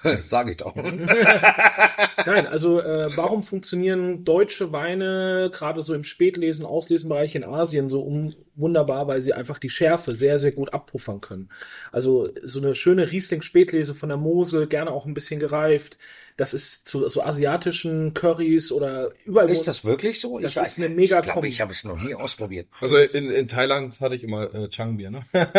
[0.23, 0.75] Sag ich doch.
[2.25, 8.01] Nein, also äh, warum funktionieren deutsche Weine gerade so im Spätlesen, Auslesenbereich in Asien so
[8.01, 11.49] um, wunderbar, weil sie einfach die Schärfe sehr, sehr gut abpuffern können.
[11.91, 15.97] Also so eine schöne Riesling-Spätlese von der Mosel, gerne auch ein bisschen gereift.
[16.35, 19.49] Das ist zu so asiatischen Currys oder überall.
[19.49, 20.39] Ist das wirklich so?
[20.39, 22.67] Das ich ist eine mega Ich glaube, ich habe es noch nie ausprobiert.
[22.81, 25.21] Also in, in Thailand hatte ich immer äh, Changbier, ne?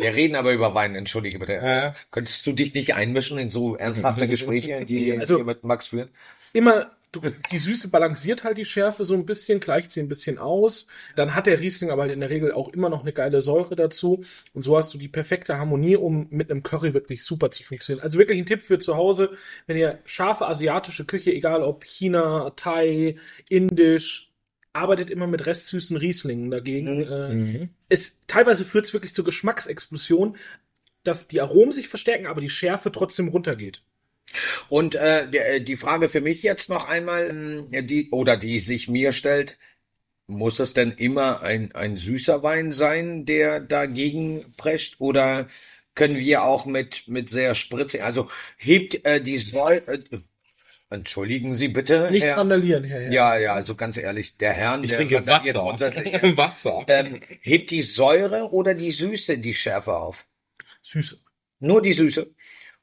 [0.00, 1.52] Wir reden aber über Wein, entschuldige bitte.
[1.54, 1.94] Ja.
[2.10, 6.08] Könntest du dich nicht einmischen in so ernsthafte Gespräche, die Also- wir mit Max führen?
[6.52, 10.38] immer du, die Süße balanciert halt die Schärfe so ein bisschen, gleicht sie ein bisschen
[10.38, 10.86] aus.
[11.16, 13.76] Dann hat der Riesling aber halt in der Regel auch immer noch eine geile Säure
[13.76, 14.24] dazu.
[14.54, 18.02] Und so hast du die perfekte Harmonie, um mit einem Curry wirklich super zu funktionieren.
[18.04, 19.30] Also wirklich ein Tipp für zu Hause,
[19.66, 23.16] wenn ihr scharfe asiatische Küche, egal ob China, Thai,
[23.48, 24.29] Indisch,
[24.72, 27.02] arbeitet immer mit restsüßen Rieslingen dagegen.
[27.02, 27.70] Äh, Mhm.
[27.88, 30.36] es teilweise führt es wirklich zur Geschmacksexplosion,
[31.02, 33.82] dass die Aromen sich verstärken, aber die Schärfe trotzdem runtergeht.
[34.68, 38.88] Und äh, die, die Frage für mich jetzt noch einmal, mh, die oder die sich
[38.88, 39.58] mir stellt,
[40.28, 44.96] muss es denn immer ein, ein süßer Wein sein, der dagegen prescht?
[45.00, 45.48] Oder
[45.96, 50.18] können wir auch mit, mit sehr spritzig, also hebt äh, die Säure, äh,
[50.90, 53.00] entschuldigen Sie bitte, Nicht Herr, randalieren, Herr.
[53.00, 53.12] Herr.
[53.12, 55.52] ja, ja, also ganz ehrlich, der Herrn, Ich der trinke Wasser.
[55.52, 56.12] grundsätzlich.
[56.36, 56.84] Wasser.
[56.88, 60.26] ähm, hebt die Säure oder die Süße die Schärfe auf?
[60.82, 61.18] Süße.
[61.60, 62.30] Nur die Süße.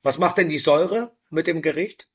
[0.03, 2.07] Was macht denn die Säure mit dem Gericht?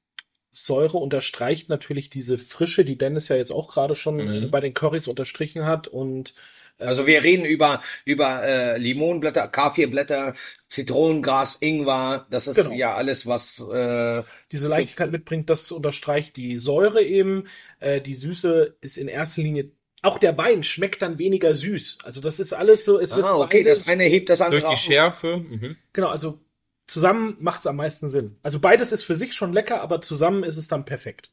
[0.51, 4.43] Säure unterstreicht natürlich diese Frische, die Dennis ja jetzt auch gerade schon Mhm.
[4.45, 5.89] äh, bei den Currys unterstrichen hat.
[5.89, 6.35] Und
[6.83, 10.35] Also wir reden über über äh, Limonenblätter, Kaffeeblätter,
[10.69, 12.27] Zitronengras, Ingwer.
[12.31, 12.73] Das ist Genau.
[12.73, 17.45] ja alles, was äh, diese Leichtigkeit mitbringt, das unterstreicht die Säure eben.
[17.81, 19.71] Äh, die Süße ist in erster Linie,
[20.03, 21.99] auch der Wein schmeckt dann weniger süß.
[22.05, 24.61] Also das ist alles so, es wird ah, okay, beides, das eine hebt das andere
[24.61, 24.81] Durch die auf.
[24.83, 25.37] Schärfe.
[25.39, 25.77] Mhm.
[25.93, 26.41] genau, also
[26.89, 28.37] zusammen macht es am meisten Sinn.
[28.43, 31.31] Also beides ist für sich schon lecker, aber zusammen ist es dann perfekt.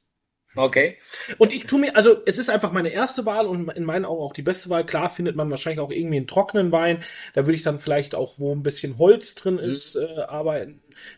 [0.60, 0.98] Okay.
[1.38, 4.22] Und ich tue mir, also es ist einfach meine erste Wahl und in meinen Augen
[4.22, 4.86] auch die beste Wahl.
[4.86, 7.04] Klar findet man wahrscheinlich auch irgendwie einen trockenen Wein.
[7.34, 9.60] Da würde ich dann vielleicht auch, wo ein bisschen Holz drin Mhm.
[9.60, 10.67] ist, äh, aber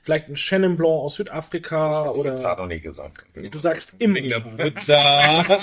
[0.04, 3.26] vielleicht ein Chenin Blanc aus Südafrika Das oder hat noch nicht gesagt.
[3.36, 4.20] du sagst immer.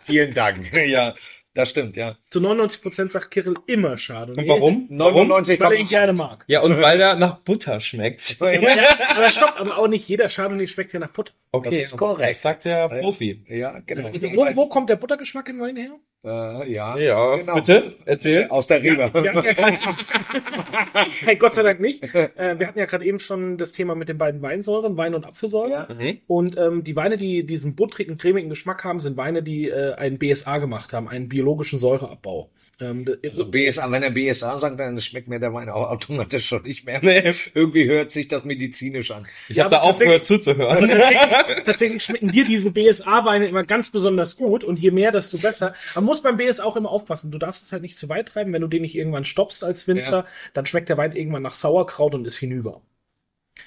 [0.00, 0.72] Vielen Dank.
[0.72, 1.14] Ja,
[1.58, 2.16] das stimmt, ja.
[2.30, 4.42] Zu 99 Prozent sagt Kirill immer Chardonnay.
[4.42, 4.86] Und warum?
[4.90, 6.44] 99 Weil er ihn gerne mag.
[6.46, 8.36] Ja, und weil er nach Butter schmeckt.
[8.40, 11.32] Ja, aber stopp, aber auch nicht jeder Chardonnay schmeckt ja nach Butter.
[11.50, 12.30] Okay, Das ist korrekt.
[12.30, 13.44] Das sagt der Profi.
[13.48, 14.08] Ja, genau.
[14.08, 15.98] Also, wo, wo kommt der Buttergeschmack im Wein her?
[16.24, 17.54] Äh, ja, Ja, genau.
[17.54, 18.48] bitte, erzähl.
[18.48, 22.02] Aus der hatten ja grad- hey, Gott sei Dank nicht.
[22.38, 25.24] Äh, wir hatten ja gerade eben schon das Thema mit den beiden Weinsäuren, Wein und
[25.26, 25.70] Apfelsäure.
[25.70, 25.88] Ja.
[25.94, 26.18] Mhm.
[26.26, 30.18] Und ähm, die Weine, die diesen buttrigen, cremigen Geschmack haben, sind Weine, die äh, einen
[30.18, 32.50] BSA gemacht haben, einen biologischen Säureabbau.
[32.80, 36.62] Ähm, Also BSA, wenn er BSA sagt, dann schmeckt mir der Wein auch automatisch schon
[36.62, 37.00] nicht mehr.
[37.02, 37.34] Nee.
[37.54, 39.26] Irgendwie hört sich das medizinisch an.
[39.48, 40.88] Ich Ja, habe da aufgehört zuzuhören.
[40.88, 45.74] tatsächlich, tatsächlich schmecken dir diese BSA-Weine immer ganz besonders gut und je mehr, desto besser.
[45.94, 47.30] Man muss beim BSA auch immer aufpassen.
[47.30, 48.52] Du darfst es halt nicht zu weit treiben.
[48.52, 52.14] Wenn du den nicht irgendwann stoppst als Winzer, dann schmeckt der Wein irgendwann nach Sauerkraut
[52.14, 52.80] und ist hinüber.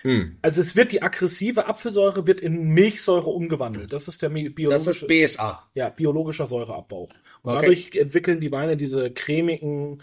[0.04, 0.38] Hm.
[0.42, 3.92] Also es wird die aggressive Apfelsäure wird in Milchsäure umgewandelt.
[3.94, 5.70] Das ist der mi- Das biologische, ist BSA.
[5.74, 7.10] ja, biologischer Säureabbau.
[7.44, 7.62] Und Okay.
[7.62, 10.02] dadurch entwickeln die Weine diese cremigen,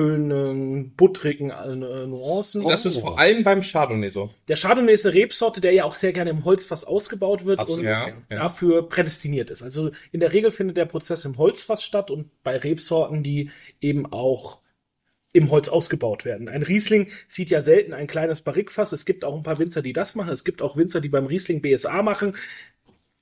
[0.00, 2.62] mundfüllenden, buttrigen äh, Nuancen.
[2.66, 4.30] Das ist vor allem beim Chardonnay so.
[4.48, 7.80] Der Chardonnay ist eine Rebsorte, der ja auch sehr gerne im Holzfass ausgebaut wird Absolut,
[7.80, 8.14] und ja, ja.
[8.30, 9.62] dafür prädestiniert ist.
[9.62, 14.06] Also in der Regel findet der Prozess im Holzfass statt und bei Rebsorten, die eben
[14.12, 14.58] auch
[15.32, 16.48] im Holz ausgebaut werden.
[16.48, 18.92] Ein Riesling sieht ja selten ein kleines Barrikfass.
[18.92, 20.32] Es gibt auch ein paar Winzer, die das machen.
[20.32, 22.36] Es gibt auch Winzer, die beim Riesling BSA machen.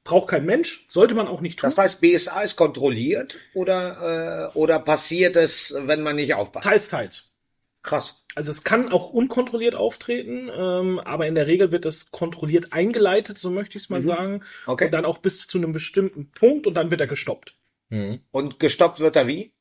[0.04, 1.68] Braucht kein Mensch, sollte man auch nicht tun.
[1.68, 6.66] Das heißt, BSA ist kontrolliert oder, äh, oder passiert es, wenn man nicht aufpasst?
[6.66, 7.34] teils, teils.
[7.82, 8.24] Krass.
[8.34, 13.38] Also es kann auch unkontrolliert auftreten, ähm, aber in der Regel wird es kontrolliert eingeleitet,
[13.38, 14.34] so möchte ich es mal sagen.
[14.34, 14.42] Mhm.
[14.66, 14.84] Okay.
[14.86, 17.54] Und dann auch bis zu einem bestimmten Punkt und dann wird er gestoppt.
[17.90, 18.20] Hm.
[18.30, 19.52] Und gestoppt wird er wie?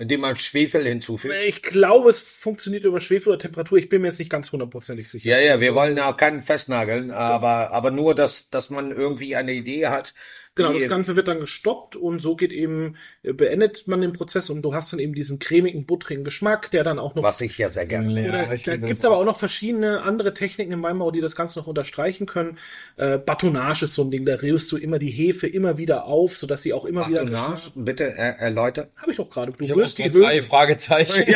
[0.00, 1.34] Indem man Schwefel hinzufügt?
[1.44, 3.78] Ich glaube, es funktioniert über Schwefel oder Temperatur.
[3.78, 5.28] Ich bin mir jetzt nicht ganz hundertprozentig sicher.
[5.28, 9.52] Ja, ja, wir wollen ja keinen festnageln, aber, aber nur, dass, dass man irgendwie eine
[9.52, 10.14] Idee hat.
[10.58, 14.50] Genau, das Ganze wird dann gestoppt und so geht eben, äh, beendet man den Prozess
[14.50, 17.56] und du hast dann eben diesen cremigen, buttrigen Geschmack, der dann auch noch Was ich
[17.58, 18.28] ja sehr gerne.
[18.28, 21.66] Oder da gibt's aber auch noch verschiedene andere Techniken im Weinbau, die das Ganze noch
[21.66, 22.58] unterstreichen können.
[22.96, 26.36] Äh, Batonnage ist so ein Ding, da rührst du immer die Hefe immer wieder auf,
[26.36, 27.24] sodass sie auch immer wieder.
[27.24, 28.90] Nach, bitte er, erläutert.
[28.96, 29.52] Habe ich doch gerade.
[29.52, 30.42] Du Ich rührst die drei.
[30.42, 31.24] Fragezeichen.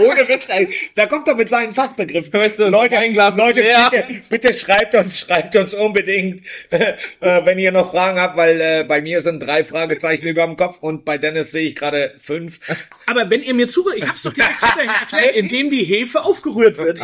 [0.00, 0.68] Ohne Witz, ey.
[0.94, 2.32] Da kommt er mit seinen Fachbegriffen.
[2.32, 7.58] Weißt du, Leute, ein Glas Leute, bitte, bitte schreibt uns, schreibt uns unbedingt, äh, wenn
[7.58, 11.04] ihr noch Fragen habt, weil äh, bei mir sind drei Fragezeichen über dem Kopf und
[11.04, 12.60] bei Dennis sehe ich gerade fünf.
[13.06, 17.00] Aber wenn ihr mir zugehört, ich hab's doch direkt erklärt, indem die Hefe aufgerührt wird.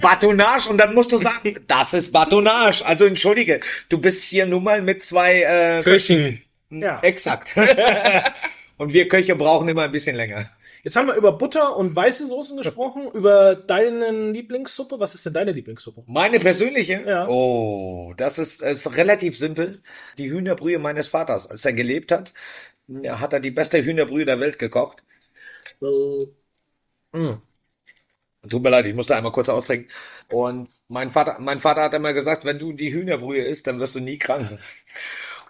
[0.00, 2.84] Batonnage und dann musst du sagen, das ist Batonnage.
[2.84, 6.42] Also entschuldige, du bist hier nun mal mit zwei äh, Köchen.
[6.70, 6.98] Ja.
[7.02, 7.54] exakt.
[8.78, 10.50] und wir Köche brauchen immer ein bisschen länger.
[10.86, 15.00] Jetzt haben wir über Butter und weiße Soßen gesprochen, über deine Lieblingssuppe.
[15.00, 16.04] Was ist denn deine Lieblingssuppe?
[16.06, 17.02] Meine persönliche?
[17.04, 17.26] Ja.
[17.26, 19.82] Oh, das ist, ist relativ simpel.
[20.16, 22.32] Die Hühnerbrühe meines Vaters, als er gelebt hat,
[22.86, 25.02] ja, hat er die beste Hühnerbrühe der Welt gekocht.
[25.82, 26.26] Äh,
[28.48, 29.90] Tut mir leid, ich musste einmal kurz austrinken.
[30.30, 33.96] Und mein Vater, mein Vater hat immer gesagt, wenn du die Hühnerbrühe isst, dann wirst
[33.96, 34.56] du nie krank.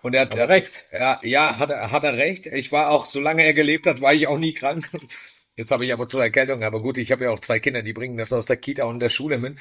[0.03, 0.85] Und er hat, er recht.
[0.93, 2.47] Ja, ja, hat er, hat er recht.
[2.47, 4.89] Ich war auch, solange er gelebt hat, war ich auch nie krank.
[5.57, 7.95] Jetzt habe ich aber zur Erkältung, aber gut, ich habe ja auch zwei Kinder, die
[7.95, 9.57] bringen das aus der Kita und der Schule mit.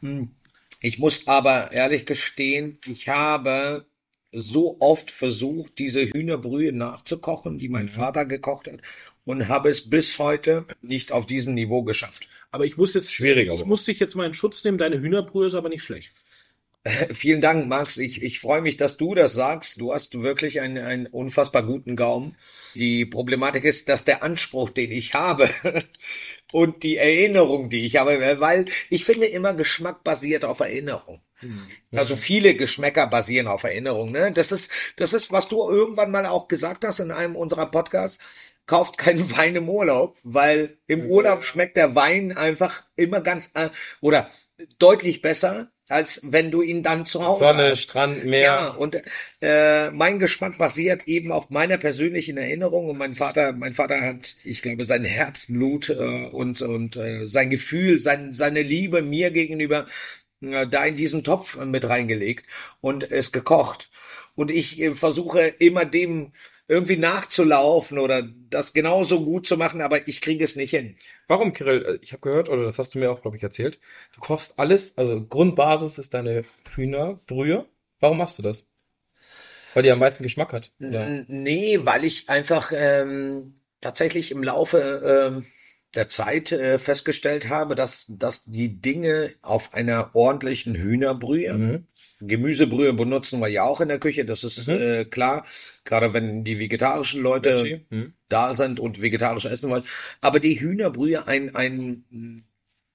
[0.00, 0.30] Hm.
[0.80, 3.86] Ich muss aber ehrlich gestehen, ich habe
[4.32, 8.80] so oft versucht, diese Hühnerbrühe nachzukochen, die mein Vater gekocht hat,
[9.24, 12.28] und habe es bis heute nicht auf diesem Niveau geschafft.
[12.50, 14.78] Aber ich muss jetzt, Schwierig, ich muss dich jetzt mal in Schutz nehmen.
[14.78, 16.10] Deine Hühnerbrühe ist aber nicht schlecht.
[17.12, 17.96] Vielen Dank, Max.
[17.96, 19.80] Ich, ich freue mich, dass du das sagst.
[19.80, 22.36] Du hast wirklich einen, einen unfassbar guten Gaumen.
[22.74, 25.48] Die Problematik ist, dass der Anspruch, den ich habe
[26.52, 31.20] und die Erinnerung, die ich habe, weil ich finde immer Geschmack basiert auf Erinnerung.
[31.94, 34.12] Also viele Geschmäcker basieren auf Erinnerung.
[34.12, 34.32] Ne?
[34.32, 38.18] Das ist, das ist, was du irgendwann mal auch gesagt hast in einem unserer Podcasts.
[38.66, 43.68] Kauft keinen Wein im Urlaub, weil im Urlaub schmeckt der Wein einfach immer ganz äh,
[44.00, 44.30] oder
[44.78, 47.82] deutlich besser, als wenn du ihn dann zu Hause Sonne, hast.
[47.82, 48.42] Strand, Meer.
[48.42, 49.02] Ja, und
[49.40, 54.34] äh, mein Geschmack basiert eben auf meiner persönlichen Erinnerung und mein Vater, mein Vater hat,
[54.44, 59.86] ich glaube, sein Herzblut äh, und und äh, sein Gefühl, sein, seine Liebe mir gegenüber
[60.40, 62.46] äh, da in diesen Topf mit reingelegt
[62.80, 63.90] und es gekocht.
[64.34, 66.32] Und ich äh, versuche immer dem
[66.66, 70.96] irgendwie nachzulaufen oder das genauso gut zu machen, aber ich kriege es nicht hin.
[71.26, 71.98] Warum, Kirill?
[72.02, 73.78] Ich habe gehört, oder das hast du mir auch, glaube ich, erzählt.
[74.14, 76.44] Du kochst alles, also Grundbasis ist deine
[76.74, 77.66] Hühnerbrühe.
[78.00, 78.70] Warum machst du das?
[79.74, 80.72] Weil die am meisten Geschmack hat.
[80.80, 81.24] Oder?
[81.26, 85.46] Nee, weil ich einfach ähm, tatsächlich im Laufe ähm,
[85.94, 91.86] der Zeit äh, festgestellt habe, dass, dass die Dinge auf einer ordentlichen Hühnerbrühe, Mhm.
[92.20, 94.74] Gemüsebrühe benutzen wir ja auch in der Küche, das ist Mhm.
[94.74, 95.44] äh, klar,
[95.84, 97.82] gerade wenn die vegetarischen Leute?
[97.90, 98.14] Mhm.
[98.28, 99.84] da sind und vegetarisch essen wollen.
[100.20, 102.44] Aber die Hühnerbrühe ein, ein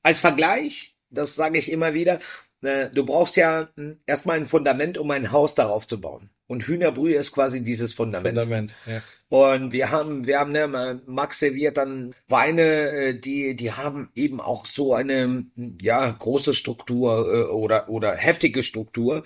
[0.04, 2.20] als Vergleich, das sage ich immer wieder,
[2.62, 6.30] du brauchst ja mh, erstmal ein Fundament, um ein Haus darauf zu bauen.
[6.48, 8.38] Und Hühnerbrühe ist quasi dieses Fundament.
[8.38, 8.74] Fundament.
[8.88, 9.02] Ja.
[9.30, 14.42] Und wir haben, wir haben, ne, Max serviert dann Weine, äh, die, die haben eben
[14.42, 15.46] auch so eine,
[15.80, 19.24] ja, große Struktur äh, oder, oder heftige Struktur.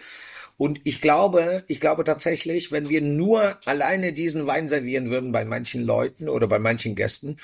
[0.58, 5.46] Und ich glaube, ich glaube tatsächlich, wenn wir nur alleine diesen Wein servieren würden bei
[5.46, 7.38] manchen Leuten oder bei manchen Gästen,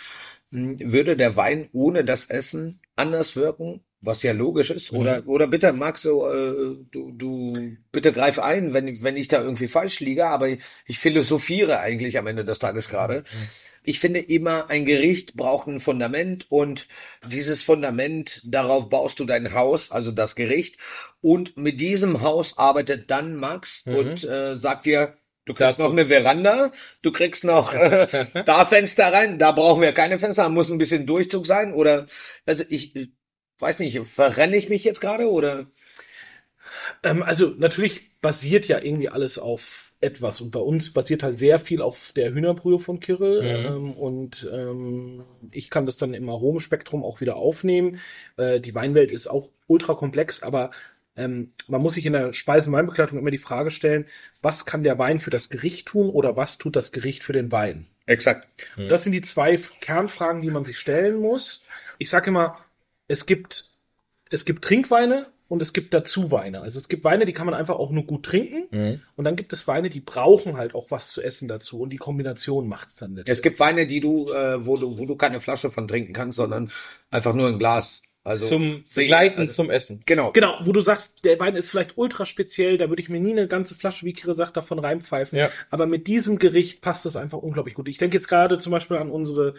[0.52, 4.92] mh, würde der Wein ohne das Essen anders wirken, was ja logisch ist.
[4.94, 7.54] Oder, oder bitte, Max, so, äh, du, du,
[7.92, 12.18] bitte greif ein, wenn, wenn ich da irgendwie falsch liege, aber ich, ich philosophiere eigentlich
[12.18, 13.24] am Ende des Tages gerade.
[13.84, 16.88] Ich finde immer, ein Gericht braucht ein Fundament und
[17.26, 20.78] dieses Fundament, darauf baust du dein Haus, also das Gericht.
[21.22, 25.92] Und mit diesem Haus arbeitet dann Max und äh, sagt dir, du kriegst Dazu- noch
[25.92, 30.70] eine Veranda, du kriegst noch äh, da Fenster rein, da brauchen wir keine Fenster, muss
[30.70, 32.06] ein bisschen Durchzug sein oder,
[32.46, 32.94] also ich
[33.60, 35.68] weiß nicht, verrenne ich mich jetzt gerade oder?
[37.04, 41.60] Ähm, also natürlich basiert ja irgendwie alles auf etwas und bei uns basiert halt sehr
[41.60, 47.04] viel auf der Hühnerbrühe von Kirill ähm, und ähm, ich kann das dann im Aromenspektrum
[47.04, 48.00] auch wieder aufnehmen.
[48.38, 50.72] Äh, die Weinwelt ist auch ultra komplex, aber
[51.18, 54.06] ähm, man muss sich in der Speisen- und Weinbegleitung immer die Frage stellen,
[54.42, 57.52] was kann der Wein für das Gericht tun oder was tut das Gericht für den
[57.52, 57.88] Wein?
[58.06, 58.48] Exakt.
[58.76, 61.64] Das sind die zwei Kernfragen, die man sich stellen muss.
[62.00, 62.58] Ich sage immer,
[63.10, 63.66] es gibt,
[64.30, 66.62] es gibt Trinkweine und es gibt dazu Weine.
[66.62, 68.68] Also es gibt Weine, die kann man einfach auch nur gut trinken.
[68.70, 69.02] Mhm.
[69.16, 71.82] Und dann gibt es Weine, die brauchen halt auch was zu essen dazu.
[71.82, 73.28] Und die Kombination macht's dann nicht.
[73.28, 76.38] Es gibt Weine, die du, äh, wo du, wo du keine Flasche von trinken kannst,
[76.38, 76.72] sondern
[77.10, 78.04] einfach nur ein Glas.
[78.24, 80.04] Also Zum Begleiten also, zum Essen.
[80.06, 80.32] Genau.
[80.34, 83.32] Genau, wo du sagst, der Wein ist vielleicht ultra speziell, da würde ich mir nie
[83.32, 85.40] eine ganze Flasche, wie Kire sagt, davon reinpfeifen.
[85.40, 85.50] Ja.
[85.72, 87.88] Aber mit diesem Gericht passt es einfach unglaublich gut.
[87.88, 89.56] Ich denke jetzt gerade zum Beispiel an unsere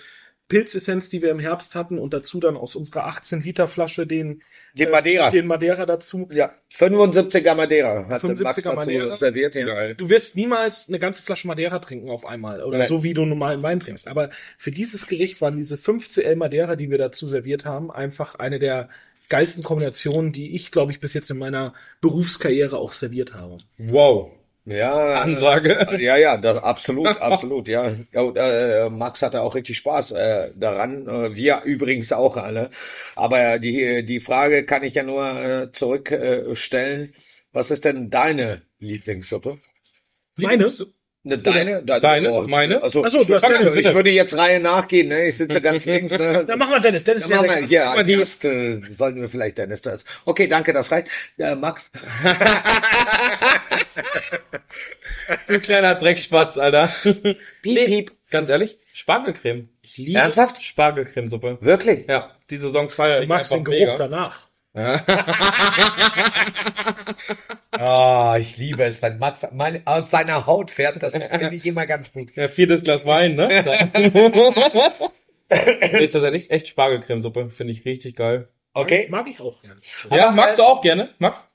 [0.50, 4.42] Pilzessenz, die wir im Herbst hatten und dazu dann aus unserer 18 Liter Flasche den,
[4.74, 5.30] Den Madeira.
[5.30, 6.28] den Madeira dazu.
[6.30, 9.16] Ja, 75er Madeira hat 75er Max dazu Madeira.
[9.16, 9.54] serviert.
[9.54, 9.94] Ja.
[9.94, 12.88] Du wirst niemals eine ganze Flasche Madeira trinken auf einmal oder Nein.
[12.88, 14.08] so wie du normalen Wein trinkst.
[14.08, 18.58] Aber für dieses Gericht waren diese 15 Madeira, die wir dazu serviert haben, einfach eine
[18.58, 18.90] der
[19.28, 23.58] geilsten Kombinationen, die ich, glaube ich, bis jetzt in meiner Berufskarriere auch serviert habe.
[23.78, 24.32] Wow.
[24.70, 25.98] Ja, Ansage.
[25.98, 27.92] Ja, ja, das, absolut, absolut, ja.
[28.12, 31.08] ja und, äh, Max hatte auch richtig Spaß äh, daran.
[31.08, 32.70] Äh, wir übrigens auch alle.
[33.16, 36.52] Aber die, die Frage kann ich ja nur äh, zurückstellen.
[36.52, 37.14] Äh, stellen.
[37.52, 39.58] Was ist denn deine Lieblingssuppe?
[40.36, 40.66] Meine?
[41.22, 41.82] Ne, deine?
[41.82, 42.30] Da- Deine?
[42.48, 42.82] Meine?
[42.82, 45.26] Also, Ach so, du hast ich, deine, ich würde jetzt Reihe nachgehen, ne?
[45.26, 46.44] Ich sitze ganz links, ne?
[46.46, 47.04] Dann machen wir Dennis.
[47.04, 47.98] Dennis Dann machen wir der hier Gast.
[47.98, 50.06] als erste sollten wir vielleicht Dennis das.
[50.24, 51.08] Okay, danke, das reicht.
[51.38, 51.90] Äh, Max.
[55.46, 56.92] Du kleiner Dreckspatz, Alter.
[57.62, 58.12] Piep, piep.
[58.30, 59.68] Ganz ehrlich, Spargelcreme.
[59.82, 60.62] Ich liebe Ernsthaft?
[60.62, 61.58] Spargelcremesuppe.
[61.60, 62.06] Wirklich?
[62.08, 62.30] Ja.
[62.50, 63.96] Die Saison feiere Du ich magst einfach den Geruch mega.
[63.96, 64.48] danach.
[67.90, 71.02] Ah, ich liebe es, wenn Max meine, aus seiner Haut fährt.
[71.02, 72.36] Das finde ich immer ganz gut.
[72.36, 73.48] Ja, viertes Glas Wein, ne?
[75.98, 77.50] Jetzt ist echt, echt Spargelcremesuppe.
[77.50, 78.46] Finde ich richtig geil.
[78.74, 79.08] Okay.
[79.10, 79.80] Mag ich auch gerne.
[80.08, 81.10] Ja, Aber, magst äh, du auch gerne?
[81.18, 81.48] Max?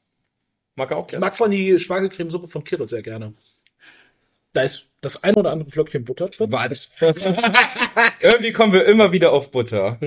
[0.76, 1.26] Mag er auch Ich gerne.
[1.26, 3.34] mag von die Spargelcremesuppe von Kirill sehr gerne.
[4.52, 6.52] Da ist das ein oder andere Flöckchen Butter drin.
[8.19, 10.00] Irgendwie kommen wir immer wieder auf Butter.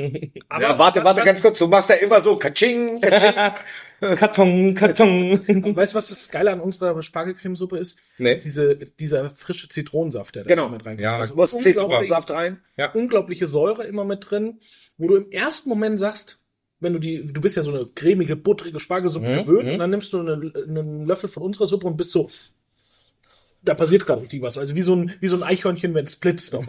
[0.51, 1.57] Aber Ja, warte, warte, ganz kurz.
[1.57, 3.33] Du machst ja immer so Katsching, Katsching.
[4.01, 5.41] Karton, Karton.
[5.77, 8.01] Weißt du, was das Geile an unserer Spargelcremesuppe ist?
[8.19, 8.39] Nee.
[8.39, 10.69] Diese, dieser frische Zitronensaft, der da Genau.
[10.69, 11.01] mit reinkommt.
[11.01, 12.61] Ja, Also unglaublich- Zitronensaft rein.
[12.95, 14.61] unglaubliche Säure immer mit drin,
[14.99, 16.39] wo du im ersten Moment sagst,
[16.81, 19.73] wenn du die, du bist ja so eine cremige, buttrige Spargelsuppe Mhm, gewöhnt mhm.
[19.73, 22.31] und dann nimmst du eine, einen Löffel von unserer Suppe und bist so,
[23.63, 24.57] da passiert gerade richtig was.
[24.59, 26.55] Also wie so ein, wie so ein Eichhörnchen, wenn es blitzt.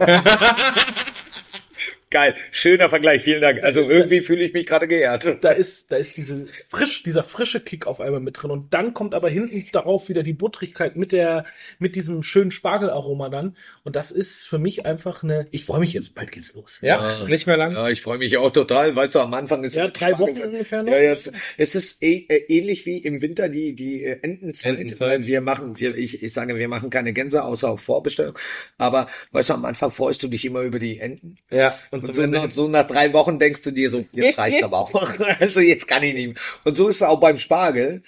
[2.12, 2.34] Geil.
[2.50, 3.22] Schöner Vergleich.
[3.22, 3.62] Vielen Dank.
[3.62, 5.24] Also irgendwie fühle ich mich gerade geehrt.
[5.42, 8.94] da ist, da ist diese frisch, dieser frische Kick auf einmal mit drin und dann
[8.94, 11.44] kommt aber hinten darauf wieder die Buttrigkeit mit der,
[11.78, 15.92] mit diesem schönen Spargelaroma dann und das ist für mich einfach eine, ich freue mich
[15.92, 16.80] jetzt, bald geht's los.
[16.82, 17.74] Ja, nicht mehr lang.
[17.74, 18.96] Ja, ich freue mich auch total.
[18.96, 20.90] Weißt du, am Anfang ist Ja, drei Wochen ungefähr noch.
[20.90, 24.80] Ja, jetzt, es ist eh, äh, ähnlich wie im Winter die die äh, Entenzeit.
[24.80, 25.26] Entenzeit.
[25.26, 28.36] Wir machen, wir, ich, ich sage, wir machen keine Gänse außer auf Vorbestellung.
[28.78, 31.36] Aber weißt du, am Anfang freust du dich immer über die Enten.
[31.52, 31.78] Ja.
[31.92, 34.78] Und Und so nach, so nach drei Wochen denkst du dir so, jetzt reicht's aber
[34.78, 35.18] auch.
[35.38, 36.36] Also jetzt kann ich nicht mehr.
[36.64, 38.02] Und so ist es auch beim Spargel.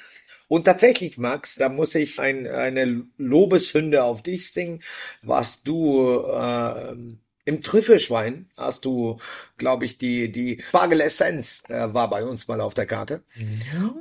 [0.48, 4.82] Und tatsächlich, Max, da muss ich ein, eine Lobeshünde auf dich singen,
[5.22, 6.94] was du äh,
[7.44, 9.18] im Trüffelschwein hast du,
[9.56, 13.22] glaube ich, die die Spargelessenz äh, war bei uns mal auf der Karte.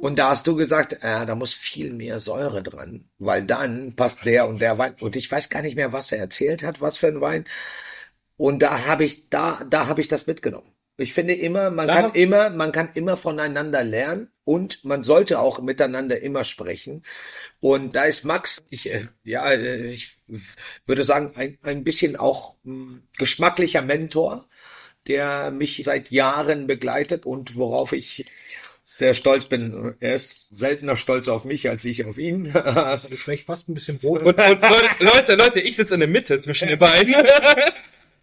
[0.01, 4.25] Und da hast du gesagt, äh, da muss viel mehr Säure dran, weil dann passt
[4.25, 4.95] der und der Wein.
[4.99, 7.45] Und ich weiß gar nicht mehr, was er erzählt hat, was für ein Wein.
[8.41, 10.65] Und da habe ich, da, da habe ich das mitgenommen.
[10.97, 15.37] Ich finde immer, man Da kann immer, man kann immer voneinander lernen und man sollte
[15.37, 17.03] auch miteinander immer sprechen.
[17.59, 20.13] Und da ist Max, ich, äh, ja, äh, ich
[20.87, 24.47] würde sagen, ein, ein bisschen auch mh, geschmacklicher Mentor,
[25.05, 28.25] der mich seit Jahren begleitet und worauf ich
[28.87, 29.93] sehr stolz bin.
[29.99, 32.51] Er ist seltener stolz auf mich als ich auf ihn.
[33.27, 34.23] Ich fast ein bisschen rot.
[34.23, 34.61] Und, und
[34.99, 37.13] Leute, Leute, ich sitze in der Mitte zwischen den beiden.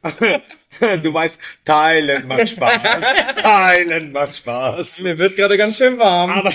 [1.02, 2.80] du weißt, teilen macht Spaß.
[3.36, 5.00] Teilen macht Spaß.
[5.00, 6.30] Mir wird gerade ganz schön warm.
[6.30, 6.52] Aber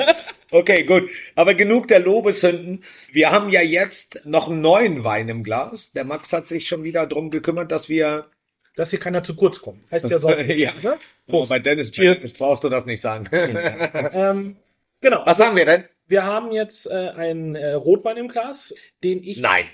[0.50, 1.10] okay, gut.
[1.34, 2.84] Aber genug der Lobeshünden.
[3.12, 5.92] Wir haben ja jetzt noch einen neuen Wein im Glas.
[5.92, 8.26] Der Max hat sich schon wieder drum gekümmert, dass wir.
[8.74, 9.90] dass hier keiner zu kurz kommt.
[9.90, 10.30] Heißt ja so.
[10.30, 10.72] Ja.
[10.82, 10.98] ne?
[11.26, 12.34] Oh, bei Dennis Cheers.
[12.34, 13.28] brauchst du das nicht sagen.
[13.32, 14.56] ähm,
[15.00, 15.22] genau.
[15.26, 15.84] Was haben wir denn?
[16.06, 18.74] Wir haben jetzt äh, einen äh, Rotwein im Glas,
[19.04, 19.66] den ich Nein.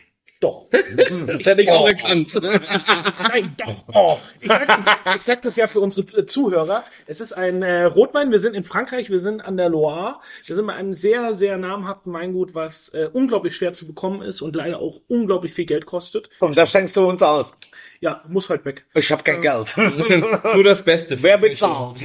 [0.45, 0.67] Doch.
[1.27, 2.35] Das hätte ich auch erkannt.
[2.43, 3.85] Nein, doch.
[3.95, 4.19] Oh.
[4.41, 6.85] Ich, sag, ich sag das ja für unsere Z- Zuhörer.
[7.07, 8.31] Es ist ein äh, Rotwein.
[8.31, 10.21] Wir sind in Frankreich, wir sind an der Loire.
[10.45, 14.41] Wir sind bei einem sehr, sehr namhaften Weingut, was äh, unglaublich schwer zu bekommen ist
[14.43, 16.31] und leider auch unglaublich viel Geld kostet.
[16.39, 17.57] Komm, da schenkst du uns aus.
[18.01, 18.85] Ja, muss halt weg.
[18.95, 19.75] Ich habe kein Geld.
[20.55, 21.23] Nur das Beste.
[21.23, 22.03] Wer bezahlt?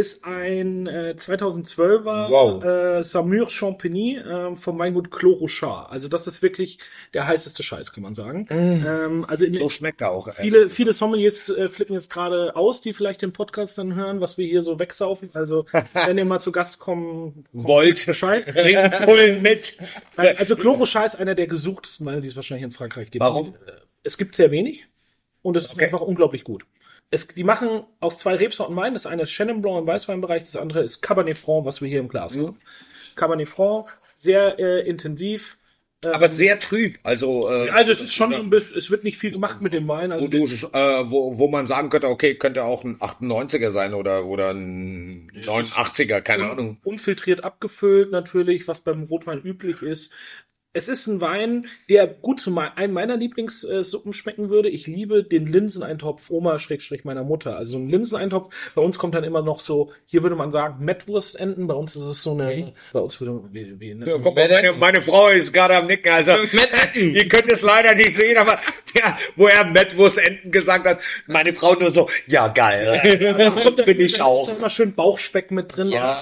[0.00, 2.64] Ist ein äh, 2012er Wow.
[2.64, 5.92] äh, Samur Champigny äh, vom Weingut Clos Rochard.
[5.92, 6.78] Also das ist wirklich
[7.12, 8.46] der heißeste Scheiß, kann man sagen.
[8.50, 10.32] Ähm, also in, So schmeckt er auch.
[10.34, 14.38] Viele, viele Sommeliers äh, flippen jetzt gerade aus, die vielleicht den Podcast dann hören, was
[14.38, 15.30] wir hier so wegsaufen.
[15.34, 15.66] Also,
[16.06, 18.06] wenn ihr mal zu Gast kommen Wollt.
[18.06, 18.46] Bescheid.
[19.04, 19.76] Pullen mit.
[20.16, 23.22] Also, Chlorochar ist einer der gesuchtesten Weine, die es wahrscheinlich in Frankreich gibt.
[23.24, 23.54] Warum?
[23.66, 24.86] Äh, Es gibt sehr wenig
[25.42, 25.84] und es ist Okay.
[25.84, 26.64] einfach unglaublich gut.
[27.10, 28.94] Es, die machen aus zwei Rebsorten Wein.
[28.94, 32.00] Das eine ist Chenin Blanc im Weißweinbereich, das andere ist Cabernet Franc, was wir hier
[32.00, 32.58] im Glas haben.
[33.16, 35.58] Cabernet Franc, sehr äh, intensiv.
[36.02, 36.98] Aber sehr trüb.
[37.02, 39.74] Also, äh, Also es ist schon so ein bisschen, es wird nicht viel gemacht mit
[39.74, 40.10] dem Wein.
[40.10, 43.92] wo, Also du, äh, wo, wo man sagen könnte, okay, könnte auch ein 98er sein
[43.92, 46.78] oder, oder ein 89er, keine Ahnung.
[46.84, 50.14] unfiltriert abgefüllt natürlich, was beim Rotwein üblich ist.
[50.72, 54.68] Es ist ein Wein, der gut zu einem meiner Lieblingssuppen schmecken würde.
[54.68, 57.56] Ich liebe den Linseneintopf Oma Schrägstrich meiner Mutter.
[57.56, 58.54] Also so ein Linseneintopf.
[58.76, 61.66] Bei uns kommt dann immer noch so, hier würde man sagen, Mettwurstenten.
[61.66, 64.08] Bei uns ist es so eine, bei uns würde wie, wie, ne?
[64.08, 66.34] Ja, mal, meine, meine Frau ist gerade am Nicken, also
[66.94, 68.60] ihr könnt es leider nicht sehen, aber
[68.94, 73.00] ja, wo er Mettwurst-Enten gesagt hat, meine Frau nur so, ja geil,
[73.84, 74.48] bin ich Da auch.
[74.48, 75.88] ist immer schön Bauchspeck mit drin.
[75.88, 76.16] Ja.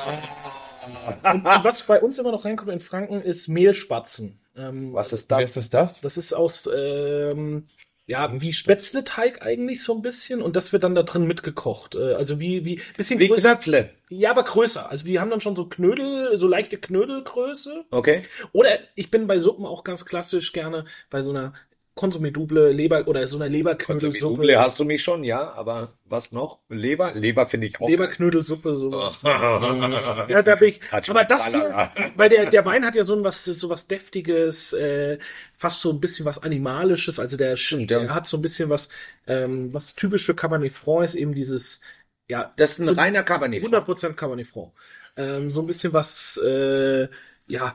[1.23, 4.39] Und, und was bei uns immer noch reinkommt in Franken ist Mehlspatzen.
[4.59, 5.57] Ähm, Was ist das?
[5.57, 6.17] ist das das?
[6.17, 7.69] Ist aus, ähm,
[8.07, 11.95] ja, wie Spätzleteig eigentlich so ein bisschen und das wird dann da drin mitgekocht.
[11.95, 13.51] Äh, Also wie, wie, bisschen Wie größer.
[13.57, 13.91] Knöpfle.
[14.09, 14.91] Ja, aber größer.
[14.91, 17.85] Also die haben dann schon so Knödel, so leichte Knödelgröße.
[17.91, 18.23] Okay.
[18.53, 21.53] Oder ich bin bei Suppen auch ganz klassisch gerne bei so einer
[21.99, 24.37] Konsumé Double, Leber oder so eine Leberknödelsuppe.
[24.37, 26.61] Double hast du mich schon, ja, aber was noch?
[26.69, 27.13] Leber?
[27.15, 27.89] Leber finde ich auch.
[27.89, 29.23] Leberknödelsuppe, sowas.
[29.25, 30.81] ja, da bin ich.
[30.91, 34.73] Touch Aber das hier, weil der, der Wein hat ja so was, so was Deftiges,
[34.75, 35.19] äh,
[35.55, 37.19] fast so ein bisschen was Animalisches.
[37.19, 38.15] Also der, Stimmt, der ja.
[38.15, 38.91] hat so ein bisschen was,
[39.27, 41.81] ähm, was typisch für Cabernet Franc ist, eben dieses,
[42.29, 43.65] ja, Das ist ein so reiner Cabernet.
[43.65, 44.71] 100% Cabernet Franc.
[45.17, 47.09] Ähm, so ein bisschen was, äh,
[47.49, 47.75] ja,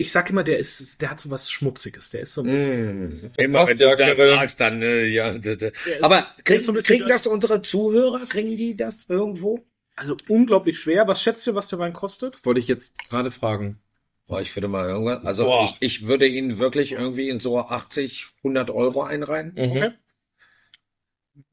[0.00, 2.10] ich sag immer, der ist, der hat so was Schmutziges.
[2.10, 5.30] Der ist so ein bisschen, Mm, Immer wenn du ja, das sagst, dann, äh, ja.
[5.32, 5.72] ist-
[6.02, 8.18] Aber kriegen, so kriegen das unsere Zuhörer?
[8.28, 9.64] Kriegen die das irgendwo?
[9.96, 11.08] also unglaublich schwer.
[11.08, 12.34] Was schätzt ihr, was der Wein kostet?
[12.34, 13.80] Das wollte ich jetzt gerade fragen.
[14.28, 15.64] Boah, ich würde mal irgendwann, also Boah.
[15.64, 19.54] ich, ich würde ihn wirklich irgendwie in so 80, 100 Euro einreihen.
[19.56, 19.70] Mhm.
[19.72, 19.90] Okay.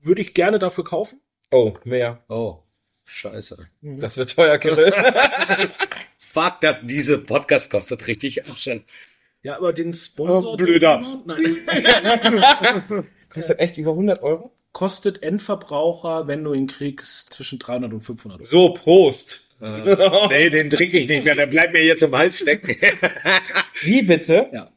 [0.02, 1.22] Würde ich gerne dafür kaufen.
[1.50, 2.24] Oh, wer?
[2.28, 2.60] Oh,
[3.06, 3.68] scheiße.
[3.82, 4.94] Das wird teuer, Kirill.
[6.36, 8.70] Fuck, dass diese Podcast kostet richtig Arsch.
[9.42, 10.54] Ja, aber den Sponsor.
[10.54, 11.22] Oh, blöder.
[11.26, 11.60] Nein.
[13.30, 14.52] Kostet echt über 100 Euro?
[14.74, 18.46] Kostet Endverbraucher, wenn du ihn kriegst, zwischen 300 und 500 Euro.
[18.46, 19.44] So, Prost.
[19.62, 22.76] Nee, den trinke ich nicht mehr, der bleibt mir jetzt im Hals stecken.
[23.82, 24.50] Wie bitte?
[24.52, 24.75] Ja.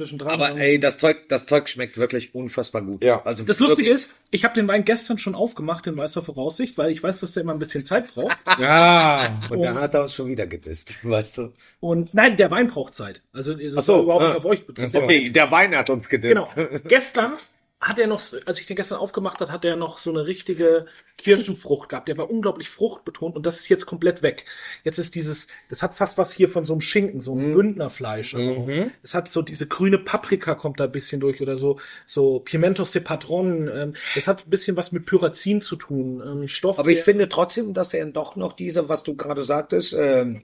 [0.00, 3.04] Zwischen 300 Aber ey, das Zeug, das Zeug schmeckt wirklich unfassbar gut.
[3.04, 3.22] Ja.
[3.22, 6.90] Also Das Lustige ist, ich habe den Wein gestern schon aufgemacht in weißer Voraussicht, weil
[6.90, 8.38] ich weiß, dass der immer ein bisschen Zeit braucht.
[8.58, 9.38] Ja.
[9.50, 11.52] Und da hat er uns schon wieder gedisst, weißt du.
[11.80, 13.22] Und nein, der Wein braucht Zeit.
[13.32, 14.28] Also das Ach so, ist überhaupt ah.
[14.28, 15.04] nicht auf euch bezogen.
[15.04, 16.34] Okay, der Wein hat uns gedisst.
[16.34, 16.48] Genau.
[16.88, 17.32] Gestern
[17.80, 20.84] hat er noch, als ich den gestern aufgemacht hat, hat er noch so eine richtige
[21.16, 22.08] Kirschenfrucht gehabt.
[22.08, 24.44] Der war unglaublich fruchtbetont und das ist jetzt komplett weg.
[24.84, 28.34] Jetzt ist dieses, das hat fast was hier von so einem Schinken, so ein Bündnerfleisch.
[28.34, 28.90] Mhm.
[29.02, 32.92] Es hat so diese grüne Paprika kommt da ein bisschen durch oder so, so Pimentos
[32.92, 33.68] de Patron.
[33.68, 36.22] Ähm, das hat ein bisschen was mit Pyrazin zu tun.
[36.24, 36.78] Ähm, Stoff.
[36.78, 40.42] Aber ich finde trotzdem, dass er doch noch diese, was du gerade sagtest, ähm,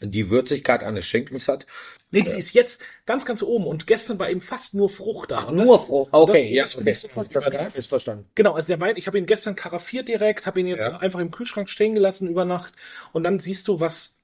[0.00, 1.66] die Würzigkeit eines Schinkens hat.
[2.10, 5.44] nee, die ist jetzt ganz, ganz oben und gestern war eben fast nur Frucht da.
[5.44, 6.08] Und Nur froh.
[6.12, 6.90] Okay, das- ja, das okay.
[6.90, 7.70] ich sofort Das geil.
[7.74, 8.26] ist verstanden.
[8.34, 10.98] Genau, also der Wein, ich habe ihn gestern karaffiert direkt, habe ihn jetzt Ja.
[10.98, 12.74] einfach im Kühlschrank stehen gelassen über Nacht
[13.12, 14.18] und dann siehst du, was,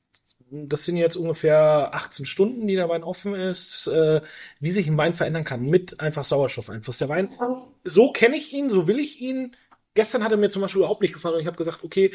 [0.51, 4.21] das sind jetzt ungefähr 18 Stunden, die der Wein offen ist, äh,
[4.61, 6.99] wie sich ein Wein verändern kann mit einfach Sauerstoffeinfluss.
[6.99, 7.31] Der Wein,
[7.85, 9.57] so kenne ich ihn, so will ich ihn.
[9.95, 12.13] Gestern hat er mir zum Beispiel überhaupt nicht gefallen und ich habe gesagt, okay,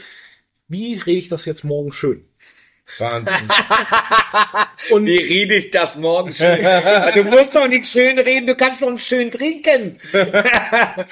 [0.68, 2.28] wie rede ich das jetzt morgen schön?
[3.00, 3.36] Wahnsinn.
[4.92, 6.60] Und Wie rede ich das morgen schön?
[7.16, 10.00] du musst doch nicht schön reden, du kannst uns schön trinken.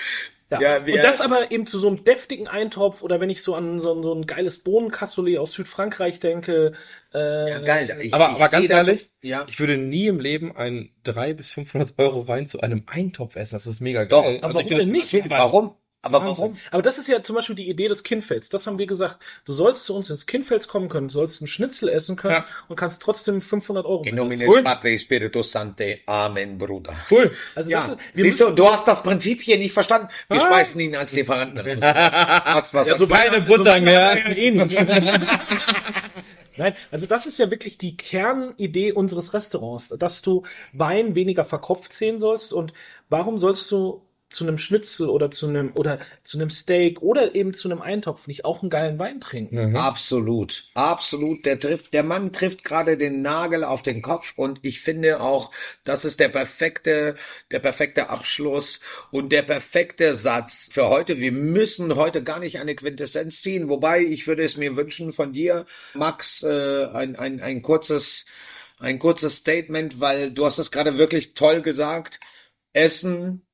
[0.52, 0.62] Ja.
[0.62, 3.56] Ja, wir- und das aber eben zu so einem deftigen Eintopf oder wenn ich so
[3.56, 6.74] an so, ein- so ein geiles Bohnencassoulet aus Südfrankreich denke.
[7.12, 7.98] Äh, geil.
[8.04, 9.44] Ich, Aber, ich aber ganz sehe das- ehrlich, ja.
[9.50, 13.56] ich würde nie im Leben einen 300 bis 500 Euro Wein zu einem Eintopf essen.
[13.56, 14.38] Das ist mega Doch, geil.
[14.38, 15.30] aber Also ich warum finde denn das- nicht?
[15.32, 15.76] Warum?
[16.06, 16.58] Aber warum?
[16.72, 18.50] Aber das ist ja zum Beispiel die Idee des Kindfelds.
[18.50, 19.18] Das haben wir gesagt.
[19.44, 22.46] Du sollst zu uns ins Kindfels kommen können, sollst einen Schnitzel essen können Ja.
[22.68, 24.04] und kannst trotzdem 500 Euro.
[24.04, 24.46] In nomine.
[24.64, 26.00] Patri Spiritus Sancte.
[26.06, 26.96] Amen, Bruder.
[27.12, 27.32] Cool.
[27.56, 30.08] Also Ja, das ist, siehst du, du hast das Prinzip hier nicht verstanden.
[30.30, 30.48] Wir Ah.
[30.48, 32.70] schmeißen ihn als Lieferanten raus.
[32.74, 34.78] Was Ja, so keine Butter eh nicht.
[36.58, 41.92] Nein, also das ist ja wirklich die Kernidee unseres Restaurants, dass du Wein weniger verkopft
[41.92, 42.72] sehen sollst und
[43.10, 47.54] warum sollst du zu einem Schnitzel oder zu einem oder zu einem Steak oder eben
[47.54, 49.76] zu einem Eintopf nicht auch einen geilen Wein trinken?
[49.76, 51.46] Absolut, absolut.
[51.46, 55.52] Der trifft, der Mann trifft gerade den Nagel auf den Kopf und ich finde auch,
[55.84, 57.16] das ist der perfekte,
[57.52, 58.80] der perfekte Abschluss
[59.12, 61.20] und der perfekte Satz für heute.
[61.20, 65.34] Wir müssen heute gar nicht eine Quintessenz ziehen, wobei ich würde es mir wünschen von
[65.34, 68.26] dir, Max, äh, ein, ein, ein kurzes,
[68.80, 72.20] ein kurzes Statement, weil du hast es gerade wirklich toll gesagt.
[72.74, 73.46] Essen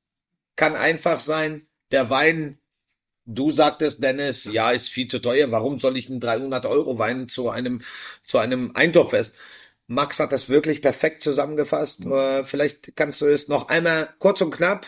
[0.56, 1.66] kann einfach sein.
[1.90, 2.58] Der Wein
[3.24, 5.50] Du sagtest, Dennis, ja, ist viel zu teuer.
[5.52, 7.82] Warum soll ich einen 300 Euro Wein zu einem,
[8.24, 9.34] zu einem Eintopf essen?
[9.86, 12.04] Max hat das wirklich perfekt zusammengefasst.
[12.04, 14.86] Äh, Vielleicht kannst du es noch einmal kurz und knapp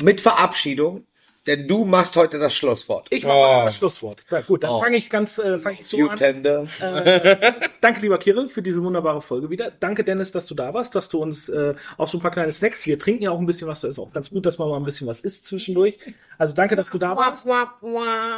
[0.00, 1.06] mit Verabschiedung,
[1.48, 3.08] denn du machst heute das Schlusswort.
[3.10, 3.62] Ich mache Oh.
[3.64, 4.24] das Schlusswort.
[4.30, 4.80] Na gut, dann Oh.
[4.80, 6.16] fange ich ganz, äh, fange ich so You an.
[6.16, 6.66] tender.
[7.80, 9.72] Danke, lieber Kirill, für diese wunderbare Folge wieder.
[9.80, 12.52] Danke, Dennis, dass du da warst, dass du uns äh, auch so ein paar kleine
[12.52, 12.86] Snacks.
[12.86, 13.80] Wir trinken ja auch ein bisschen was.
[13.80, 15.98] Da ist auch ganz gut, dass man mal ein bisschen was isst zwischendurch.
[16.38, 17.48] Also danke, dass du da warst.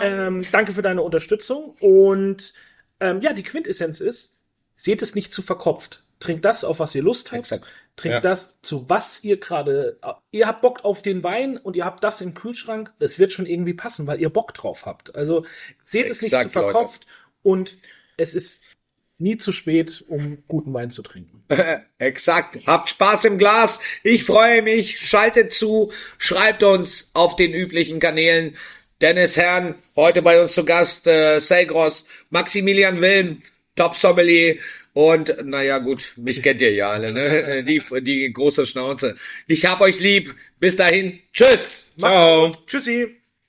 [0.02, 1.74] Ähm, danke für deine Unterstützung.
[1.80, 2.52] Und
[3.00, 4.38] ähm, ja, die Quintessenz ist,
[4.76, 6.04] seht es nicht zu verkopft.
[6.20, 7.40] Trinkt das, auf was ihr Lust habt.
[7.40, 7.66] Exakt.
[7.97, 8.20] Trinkt Ja.
[8.20, 9.99] das, zu was ihr gerade.
[10.30, 12.93] Ihr habt Bock auf den Wein und ihr habt das im Kühlschrank.
[12.99, 15.14] Es wird schon irgendwie passen, weil ihr Bock drauf habt.
[15.14, 15.45] Also
[15.84, 16.72] seht es nicht zu Exakt, Leute.
[16.72, 17.07] verkopft
[17.43, 17.76] und
[18.16, 18.62] es ist
[19.18, 21.45] nie zu spät, um guten Wein zu trinken.
[21.99, 22.59] Exakt.
[22.66, 23.80] Habt Spaß im Glas.
[24.03, 24.99] Ich freue mich.
[24.99, 25.93] Schaltet zu.
[26.16, 28.57] Schreibt uns auf den üblichen Kanälen.
[29.03, 33.43] Dennis Herrn, heute bei uns zu Gast, äh, Selgros, Maximilian Wilm,
[33.76, 34.57] Top Sommelier
[34.93, 37.62] Und naja, gut, mich kennt ihr ja alle, ne?
[37.66, 39.16] Die, die große Schnauze.
[39.47, 40.34] Ich hab euch lieb.
[40.59, 41.20] Bis dahin.
[41.32, 41.93] Tschüss.
[41.99, 42.57] Ciao.
[42.66, 43.20] Tschüssi.